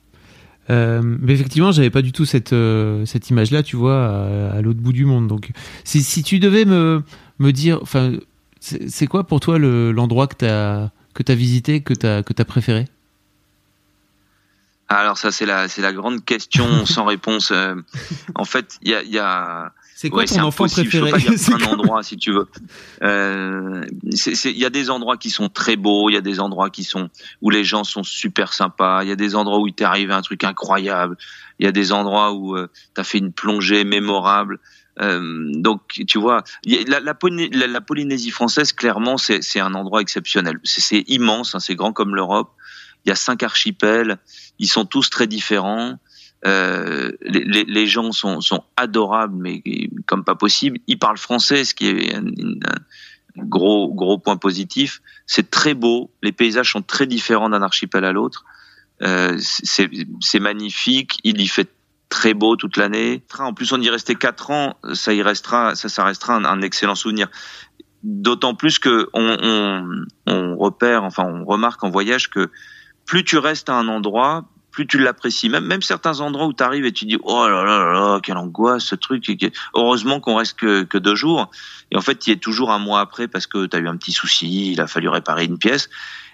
[0.69, 4.80] Euh, mais effectivement, j'avais pas du tout cette, euh, cette image-là, tu vois, à, l'autre
[4.80, 5.28] bout du monde.
[5.28, 5.51] Donc,
[5.84, 7.03] si, si tu devais me,
[7.39, 8.13] me dire, enfin,
[8.59, 12.34] c'est quoi pour toi l'endroit que tu as, que as visité, que tu as, que
[12.38, 12.86] as préféré?
[14.98, 17.52] Alors ça c'est la c'est la grande question sans réponse.
[17.52, 17.76] Euh,
[18.36, 19.72] en fait, il y a, y a
[20.04, 22.48] c'est quoi ton enfant préféré Je peux pas dire un endroit si tu veux.
[23.04, 26.70] Euh, il y a des endroits qui sont très beaux, il y a des endroits
[26.70, 27.10] qui sont
[27.41, 30.14] où les gens sont super sympas, il y a des endroits où il t'est arrivé
[30.14, 31.16] un truc incroyable,
[31.60, 34.60] il y a des endroits où euh, tu as fait une plongée mémorable.
[35.00, 40.60] Euh, donc, tu vois, la, la, la, Polynésie française, clairement, c'est un endroit exceptionnel.
[40.64, 42.52] C'est immense, hein, c'est grand comme l'Europe.
[43.06, 44.18] Il y a cinq archipels,
[44.60, 45.97] ils sont tous très différents.
[46.45, 49.64] Euh, les, les, gens sont, sont, adorables, mais
[50.06, 50.80] comme pas possible.
[50.88, 52.26] Ils parlent français, ce qui est un,
[53.38, 55.01] gros gros point positif.
[55.26, 56.12] C'est très beau.
[56.22, 58.43] Les paysages sont très différents d'un archipel à l'autre.
[59.01, 61.20] Euh, c'est magnifique.
[61.24, 61.70] Il y fait
[62.10, 63.24] très beau toute l'année.
[63.39, 64.78] En plus, on y restait quatre ans.
[64.93, 67.30] Ça y restera, ça, ça restera un, un excellent souvenir.
[68.04, 72.51] D'autant plus que on, on, on repère, enfin, on remarque en voyage que
[73.06, 75.49] plus tu restes à un endroit, plus tu l'apprécies.
[75.49, 78.38] Même, même certains endroits où tu arrives et tu dis oh là là là, quelle
[78.38, 79.32] angoisse ce truc.
[79.76, 81.49] Heureusement qu'on reste que, que deux jours.
[81.91, 83.88] Et en fait, tu y es toujours un mois après parce que tu as eu
[83.88, 85.89] un petit souci, il a fallu réparer une pièce.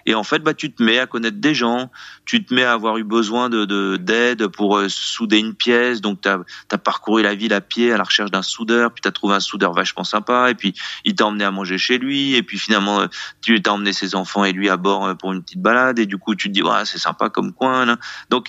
[0.06, 1.90] Et en fait, bah, tu te mets à connaître des gens,
[2.24, 6.00] tu te mets à avoir eu besoin de d'aide pour euh, souder une pièce.
[6.00, 9.08] Donc, tu as, parcouru la ville à pied à la recherche d'un soudeur, puis tu
[9.08, 10.74] as trouvé un soudeur vachement sympa, et puis
[11.04, 13.06] il t'a emmené à manger chez lui, et puis finalement, euh,
[13.42, 16.06] tu t'as emmené ses enfants et lui à bord euh, pour une petite balade, et
[16.06, 17.84] du coup, tu te dis, ouais, c'est sympa comme coin.
[17.84, 17.96] Là.
[18.30, 18.48] Donc,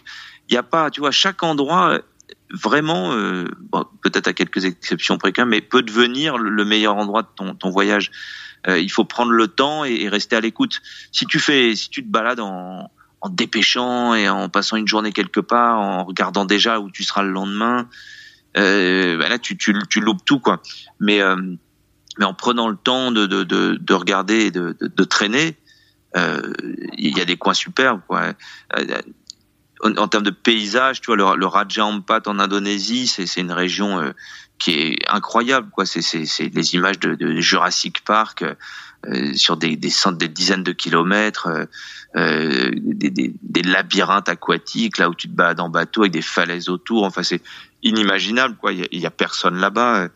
[0.50, 2.02] il y a pas, tu vois, chaque endroit
[2.54, 3.14] vraiment,
[3.72, 8.12] bon, peut-être à quelques exceptions près mais peut devenir le meilleur endroit de ton, voyage.
[8.68, 10.82] Euh, il faut prendre le temps et, rester à l'écoute.
[11.12, 12.92] Si tu fais, si tu te balades en,
[13.22, 17.24] en dépêchant et en passant une journée quelque part, en regardant déjà où tu seras
[17.24, 17.90] le lendemain,
[18.58, 20.62] euh, bah là tu, tu, tu loupes tout quoi.
[21.00, 21.38] Mais euh,
[22.20, 25.58] mais en prenant le temps de, de, de, de regarder et de, de, de traîner,
[26.14, 28.02] il y a des coins superbes.
[28.06, 28.34] Quoi.
[29.84, 34.14] En, termes de paysage, tu vois, le, le Raja Ampat en Indonésie, c'est une région
[34.60, 35.70] qui est incroyable.
[35.72, 36.00] Quoi, c'est
[36.40, 38.44] les images de, de Jurassic Park.
[39.08, 41.66] Euh, sur des, des, des dizaines de kilomètres, euh,
[42.16, 46.22] euh, des, des, des, labyrinthes aquatiques là où tu te balades en bateau avec des
[46.22, 47.04] falaises autour.
[47.04, 47.42] Enfin, c'est
[47.82, 48.74] inimaginable quoi.
[48.74, 50.10] Il y a, personne là-bas.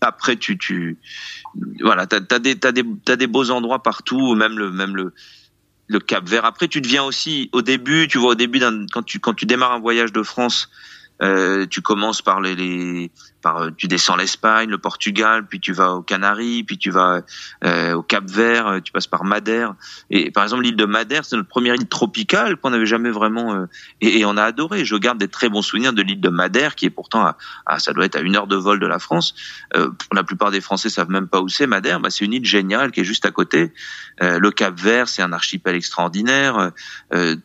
[0.00, 0.98] après, tu, tu,
[1.80, 5.12] voilà, t'as as des, t'as des, t'as des beaux endroits partout, même le, même le,
[5.88, 6.44] le Cap Vert.
[6.44, 8.60] Après, tu deviens aussi au début, tu vois, au début
[8.92, 10.68] quand tu quand tu démarres un voyage de France,
[11.22, 13.10] euh, tu commences par les, les
[13.56, 17.22] euh, tu descends l'Espagne, le Portugal, puis tu vas aux Canaries, puis tu vas
[17.64, 19.74] euh, au Cap Vert, euh, tu passes par Madère.
[20.10, 23.66] Et par exemple l'île de Madère, c'est notre première île tropicale qu'on n'avait jamais vraiment
[24.00, 24.84] et, on a adoré.
[24.84, 27.34] Je garde des très bons souvenirs de l'île de Madère, qui est pourtant
[27.66, 29.34] à, ça doit être à une heure de vol de la France.
[30.12, 32.00] la plupart des Français savent même pas où c'est Madère.
[32.00, 33.72] Bah, c'est une île géniale qui est juste à côté.
[34.20, 36.72] le Cap Vert, c'est un archipel extraordinaire.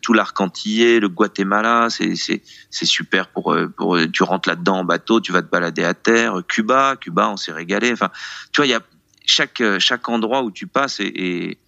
[0.02, 2.40] tout l'arc le Guatemala, c'est
[2.70, 6.96] super pour pour tu rentres là-dedans en bateau, tu vas te balader à terre, Cuba,
[7.00, 7.92] Cuba, on s'est régalé.
[7.92, 8.10] Enfin,
[8.52, 8.80] tu vois,
[9.26, 11.58] chaque chaque endroit où tu passes est,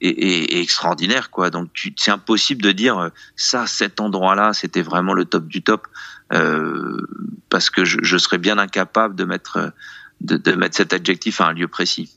[0.00, 1.50] extraordinaire, quoi.
[1.50, 5.86] Donc, c'est impossible de dire ça, cet endroit-là, c'était vraiment le top du top,
[6.32, 7.06] euh,
[7.50, 9.72] parce que je, serais bien incapable de mettre
[10.20, 12.10] de, mettre cet adjectif à un lieu précis.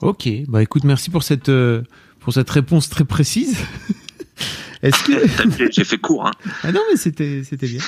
[0.00, 1.82] Ok, bah écoute, merci pour cette euh,
[2.20, 3.58] pour cette réponse très précise.
[4.82, 6.32] Est-ce que j'ai fait court hein.
[6.62, 7.80] Ah non mais c'était c'était bien.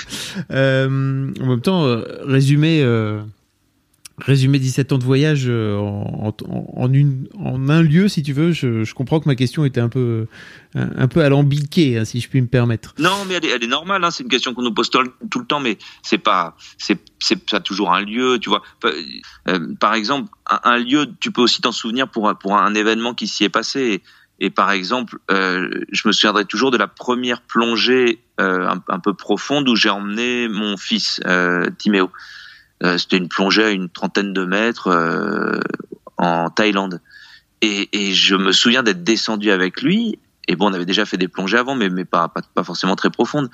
[0.51, 3.21] Euh, en même temps, euh, résumé euh,
[4.19, 8.53] résumé 17 ans de voyage euh, en, en, une, en un lieu, si tu veux.
[8.53, 10.27] Je, je, comprends que ma question était un peu,
[10.75, 12.95] un, peu alambiquée, hein, si je puis me permettre.
[12.99, 14.05] Non, mais elle est, elle est normale.
[14.05, 17.39] Hein, c'est une question qu'on nous pose tout, le temps, mais c'est pas, c'est, c'est
[17.49, 18.63] ça toujours un lieu, tu vois.
[19.81, 23.27] par exemple, un, un, lieu, tu peux aussi t'en souvenir pour pour un événement qui
[23.27, 23.81] s'y est passé.
[23.81, 24.03] Et
[24.49, 29.69] par exemple, euh, je me souviendrai toujours de la première plongée euh, un, peu profonde
[29.69, 32.11] où j'ai emmené mon fils euh, Timéo.
[32.97, 34.89] C'était une plongée à une trentaine de mètres
[36.17, 37.03] en Thaïlande.
[37.61, 40.19] Et, et, je me souviens d'être descendu avec lui.
[40.49, 42.33] Et bon, on avait déjà fait des plongées avant, mais, pas,
[42.65, 43.51] forcément très profondes.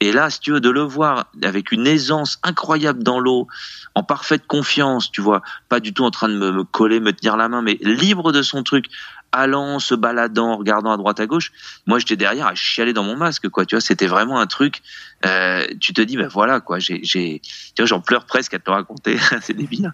[0.00, 3.48] Et là, si tu veux, de le voir avec une aisance incroyable dans l'eau,
[3.94, 7.36] en parfaite confiance, tu vois, pas du tout en train de me, coller, me tenir
[7.36, 8.86] la main, mais libre de son truc,
[9.32, 11.52] allant, se baladant, regardant à droite à gauche.
[11.86, 13.64] Moi, j'étais derrière à chialer dans mon masque, quoi.
[13.64, 14.82] Tu vois, c'était vraiment un truc.
[15.26, 16.78] Euh, tu te dis, ben voilà, quoi.
[16.78, 17.40] J'ai, tu
[17.78, 19.18] vois, j'en pleure presque à te le raconter.
[19.42, 19.92] c'est débile.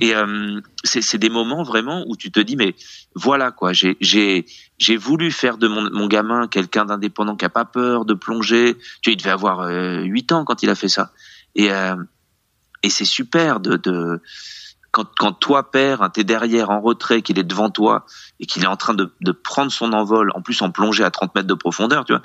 [0.00, 2.74] Et euh, c'est, c'est des moments vraiment où tu te dis, mais
[3.14, 3.72] voilà, quoi.
[3.72, 4.46] J'ai, j'ai,
[4.78, 8.76] j'ai voulu faire de mon, mon gamin quelqu'un d'indépendant qui a pas peur de plonger.
[9.02, 11.12] Tu vois, il devait avoir euh, 8 ans quand il a fait ça.
[11.54, 11.94] Et euh,
[12.84, 14.20] et c'est super de, de
[14.94, 18.06] quand, quand toi, père, hein, t'es derrière en retrait, qu'il est devant toi
[18.38, 21.10] et qu'il est en train de, de, prendre son envol, en plus en plongée à
[21.10, 22.22] 30 mètres de profondeur, tu vois.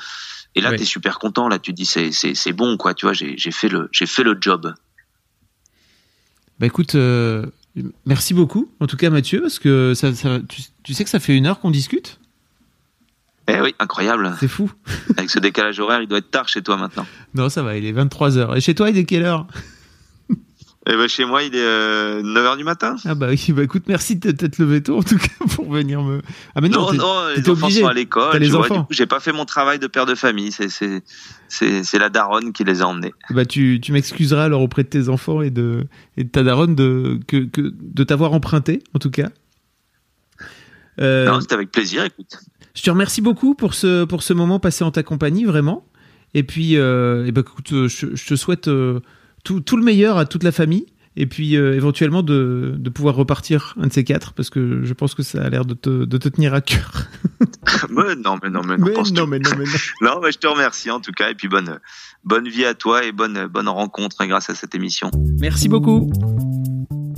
[0.53, 1.47] Et là, tu t'es super content.
[1.47, 2.93] Là, tu te dis c'est bon, quoi.
[2.93, 4.73] Tu vois, j'ai fait le j'ai fait le job.
[6.59, 7.45] Bah écoute, euh,
[8.05, 11.19] merci beaucoup, en tout cas Mathieu, parce que ça, ça tu, tu, sais que ça
[11.19, 12.19] fait une heure qu'on discute?
[13.47, 14.35] Eh oui, incroyable.
[14.39, 14.71] C'est fou.
[15.17, 17.07] Avec ce décalage horaire, il doit être tard chez toi maintenant.
[17.33, 19.47] Non, ça va, il est 23 h Et chez toi, il est quelle heure?
[20.91, 22.95] Eh ben chez moi, il est 9h euh, du matin.
[23.05, 26.01] Ah bah oui, bah écoute, merci de t'être levé tôt en tout cas pour venir
[26.01, 26.21] me.
[26.55, 27.81] Ah mais non, non, non les enfants obligé.
[27.81, 28.37] sont à l'école.
[28.37, 28.87] Les enfants.
[28.89, 30.51] J'ai pas fait mon travail de père de famille.
[30.51, 31.03] C'est c'est
[31.83, 33.13] c'est la daronne qui les a emmenés.
[33.29, 35.85] Bah tu tu m'excuseras alors auprès de tes enfants et de
[36.17, 39.29] et de ta daronne de que, que de t'avoir emprunté en tout cas.
[40.99, 42.03] Euh, non, c'était avec plaisir.
[42.03, 42.37] Écoute.
[42.73, 45.85] Je te remercie beaucoup pour ce pour ce moment passé en ta compagnie vraiment.
[46.33, 48.99] Et puis, euh, et bah, écoute, je, je te souhaite euh,
[49.43, 50.85] tout, tout, le meilleur à toute la famille.
[51.15, 54.93] Et puis euh, éventuellement de, de, pouvoir repartir un de ces quatre, parce que je
[54.93, 57.07] pense que ça a l'air de te, de te tenir à cœur.
[57.89, 58.85] mais non, mais non, mais non.
[58.85, 59.71] Mais non, mais non, mais non.
[60.01, 61.79] non, mais je te remercie en tout cas, et puis bonne,
[62.23, 65.11] bonne vie à toi et bonne, bonne rencontre grâce à cette émission.
[65.39, 66.09] Merci beaucoup.